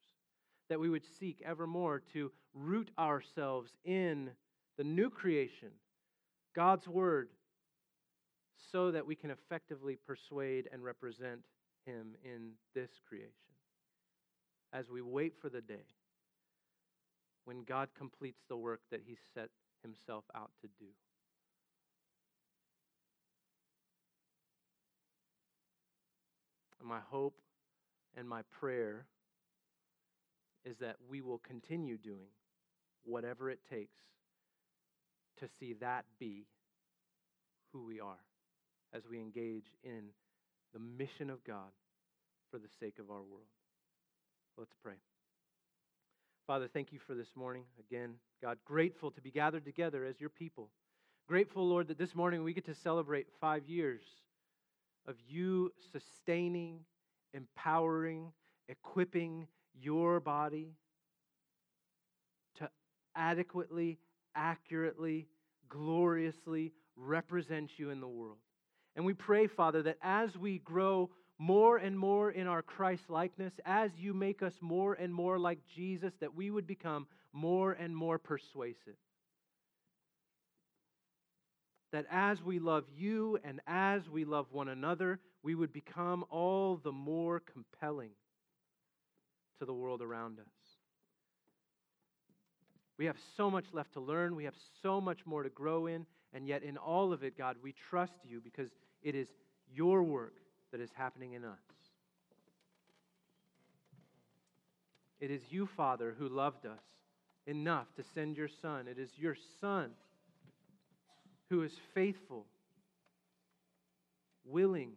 That 0.70 0.80
we 0.80 0.90
would 0.90 1.04
seek 1.20 1.42
evermore 1.46 2.02
to 2.14 2.32
root 2.54 2.92
ourselves 2.98 3.72
in 3.84 4.32
the 4.78 4.84
new 4.84 5.10
creation, 5.10 5.70
God's 6.56 6.88
Word, 6.88 7.30
so 8.72 8.92
that 8.92 9.06
we 9.06 9.16
can 9.16 9.30
effectively 9.30 9.98
persuade 10.08 10.70
and 10.72 10.84
represent 10.84 11.42
him 11.86 12.16
in 12.24 12.52
this 12.74 12.92
creation. 13.08 13.32
As 14.72 14.90
we 14.90 15.02
wait 15.02 15.34
for 15.40 15.50
the 15.50 15.62
day 15.62 15.86
when 17.46 17.64
God 17.64 17.90
completes 17.98 18.42
the 18.48 18.58
work 18.58 18.82
that 18.92 19.02
he 19.06 19.18
set 19.34 19.50
himself 19.82 20.24
out 20.36 20.52
to 20.62 20.68
do. 20.80 20.88
my 26.86 27.00
hope 27.10 27.40
and 28.18 28.28
my 28.28 28.42
prayer 28.60 29.06
is 30.66 30.78
that 30.80 30.98
we 31.10 31.22
will 31.22 31.40
continue 31.40 31.98
doing 31.98 32.28
whatever 33.04 33.50
it 33.50 33.60
takes 33.70 34.02
to 35.40 35.48
see 35.60 35.74
that 35.74 36.06
be 36.20 36.46
who 37.72 37.86
we 37.86 38.00
are 38.00 38.20
as 38.94 39.04
we 39.10 39.20
engage 39.20 39.72
in 39.84 40.04
the 40.74 40.80
mission 40.80 41.30
of 41.30 41.44
God 41.44 41.72
for 42.52 42.60
the 42.60 42.70
sake 42.80 43.00
of 43.00 43.10
our 43.10 43.24
world. 43.24 43.48
Let's 44.58 44.74
pray. 44.84 44.96
Father, 46.46 46.68
thank 46.68 46.92
you 46.92 47.00
for 47.08 47.16
this 47.16 47.36
morning. 47.38 47.64
Again, 47.80 48.16
God, 48.42 48.58
grateful 48.66 49.12
to 49.12 49.22
be 49.22 49.32
gathered 49.32 49.64
together 49.64 50.04
as 50.04 50.20
your 50.20 50.30
people. 50.30 50.70
Grateful, 51.26 51.66
Lord, 51.66 51.88
that 51.88 51.98
this 51.98 52.14
morning 52.14 52.44
we 52.44 52.54
get 52.54 52.66
to 52.66 52.76
celebrate 52.76 53.28
five 53.40 53.66
years 53.70 54.04
of 55.08 55.16
you 55.26 55.72
sustaining, 55.94 56.82
empowering, 57.34 58.34
equipping 58.68 59.48
your 59.74 60.20
body 60.20 60.74
to 62.58 62.70
adequately, 63.16 63.98
accurately, 64.36 65.28
gloriously 65.70 66.74
represent 66.98 67.72
you 67.78 67.90
in 67.90 68.02
the 68.02 68.08
world. 68.08 68.38
And 68.98 69.06
we 69.06 69.14
pray, 69.14 69.48
Father, 69.48 69.82
that 69.84 69.98
as 70.02 70.38
we 70.38 70.60
grow 70.60 71.10
more 71.44 71.76
and 71.76 72.00
more 72.00 72.32
in 72.32 72.48
our 72.48 72.62
Christ 72.62 73.10
likeness, 73.10 73.52
as 73.66 73.92
you 73.98 74.14
make 74.14 74.42
us 74.42 74.54
more 74.62 74.94
and 74.94 75.14
more 75.14 75.38
like 75.38 75.60
Jesus, 75.76 76.14
that 76.22 76.34
we 76.34 76.50
would 76.50 76.66
become 76.66 77.06
more 77.34 77.74
and 77.74 77.94
more 77.94 78.18
persuasive. 78.18 78.96
That 81.92 82.06
as 82.10 82.42
we 82.42 82.60
love 82.60 82.86
you 82.96 83.40
and 83.44 83.60
as 83.68 84.08
we 84.08 84.24
love 84.24 84.46
one 84.54 84.70
another, 84.70 85.20
we 85.44 85.54
would 85.54 85.74
become 85.74 86.24
all 86.30 86.78
the 86.78 86.94
more 86.94 87.42
compelling 87.42 88.12
to 89.60 89.66
the 89.66 89.74
world 89.74 90.02
around 90.02 90.40
us. 90.40 90.46
We 92.98 93.06
have 93.06 93.18
so 93.36 93.52
much 93.52 93.66
left 93.74 93.94
to 93.94 94.00
learn, 94.00 94.38
we 94.38 94.46
have 94.46 94.56
so 94.82 95.02
much 95.02 95.26
more 95.26 95.44
to 95.44 95.50
grow 95.50 95.88
in, 95.88 96.06
and 96.34 96.48
yet 96.48 96.64
in 96.64 96.78
all 96.78 97.12
of 97.12 97.22
it, 97.22 97.38
God, 97.38 97.58
we 97.62 97.74
trust 97.90 98.14
you 98.24 98.40
because 98.42 98.70
it 99.02 99.14
is 99.14 99.28
your 99.70 100.04
work 100.04 100.36
that 100.74 100.82
is 100.82 100.90
happening 100.96 101.34
in 101.34 101.46
us. 101.46 101.60
It 105.22 105.30
is 105.30 105.42
you, 105.52 105.68
Father, 105.68 106.16
who 106.18 106.28
loved 106.28 106.66
us 106.66 106.82
enough 107.46 107.94
to 107.96 108.04
send 108.16 108.36
your 108.36 108.48
Son. 108.48 108.88
It 108.88 108.98
is 108.98 109.12
your 109.16 109.38
Son 109.62 109.92
who 111.50 111.62
is 111.62 111.72
faithful, 111.94 112.48
willing 114.44 114.94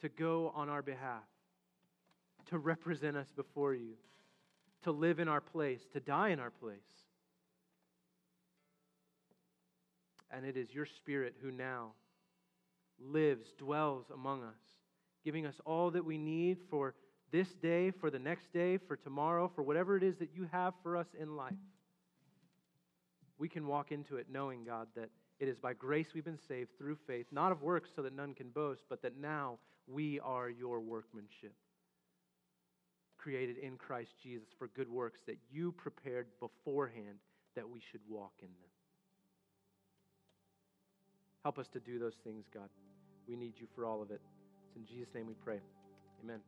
to 0.00 0.08
go 0.08 0.50
on 0.56 0.70
our 0.70 0.82
behalf, 0.82 1.28
to 2.46 2.56
represent 2.56 3.18
us 3.18 3.30
before 3.36 3.74
you, 3.74 3.92
to 4.84 4.90
live 4.90 5.20
in 5.20 5.28
our 5.28 5.42
place, 5.42 5.82
to 5.92 6.00
die 6.00 6.30
in 6.30 6.40
our 6.40 6.50
place. 6.50 6.80
And 10.30 10.46
it 10.46 10.56
is 10.56 10.72
your 10.72 10.86
Spirit 10.86 11.34
who 11.42 11.50
now 11.50 11.92
lives, 13.00 13.52
dwells 13.58 14.06
among 14.12 14.42
us, 14.42 14.60
giving 15.24 15.46
us 15.46 15.60
all 15.64 15.90
that 15.90 16.04
we 16.04 16.18
need 16.18 16.58
for 16.70 16.94
this 17.32 17.48
day, 17.62 17.90
for 17.90 18.10
the 18.10 18.18
next 18.18 18.52
day, 18.52 18.76
for 18.76 18.96
tomorrow, 18.96 19.50
for 19.54 19.62
whatever 19.62 19.96
it 19.96 20.02
is 20.02 20.16
that 20.18 20.30
you 20.34 20.48
have 20.50 20.74
for 20.82 20.96
us 20.96 21.06
in 21.18 21.36
life 21.36 21.54
we 23.40 23.48
can 23.48 23.66
walk 23.66 23.90
into 23.90 24.16
it 24.16 24.26
knowing, 24.30 24.64
God, 24.64 24.86
that 24.94 25.08
it 25.40 25.48
is 25.48 25.58
by 25.58 25.72
grace 25.72 26.08
we've 26.14 26.24
been 26.24 26.38
saved 26.46 26.68
through 26.76 26.98
faith, 27.06 27.26
not 27.32 27.50
of 27.50 27.62
works 27.62 27.88
so 27.96 28.02
that 28.02 28.14
none 28.14 28.34
can 28.34 28.50
boast, 28.50 28.82
but 28.88 29.00
that 29.02 29.18
now 29.18 29.58
we 29.88 30.20
are 30.20 30.50
your 30.50 30.78
workmanship, 30.78 31.54
created 33.16 33.56
in 33.56 33.78
Christ 33.78 34.12
Jesus 34.22 34.48
for 34.58 34.68
good 34.68 34.90
works 34.90 35.20
that 35.26 35.38
you 35.50 35.72
prepared 35.72 36.26
beforehand 36.38 37.18
that 37.56 37.68
we 37.68 37.80
should 37.90 38.02
walk 38.08 38.32
in 38.40 38.48
them. 38.48 38.70
Help 41.42 41.58
us 41.58 41.68
to 41.68 41.80
do 41.80 41.98
those 41.98 42.16
things, 42.22 42.44
God. 42.52 42.68
We 43.30 43.36
need 43.36 43.52
you 43.60 43.68
for 43.76 43.86
all 43.86 44.02
of 44.02 44.10
it. 44.10 44.20
It's 44.66 44.76
in 44.76 44.84
Jesus' 44.92 45.14
name 45.14 45.28
we 45.28 45.34
pray. 45.44 45.60
Amen. 46.24 46.40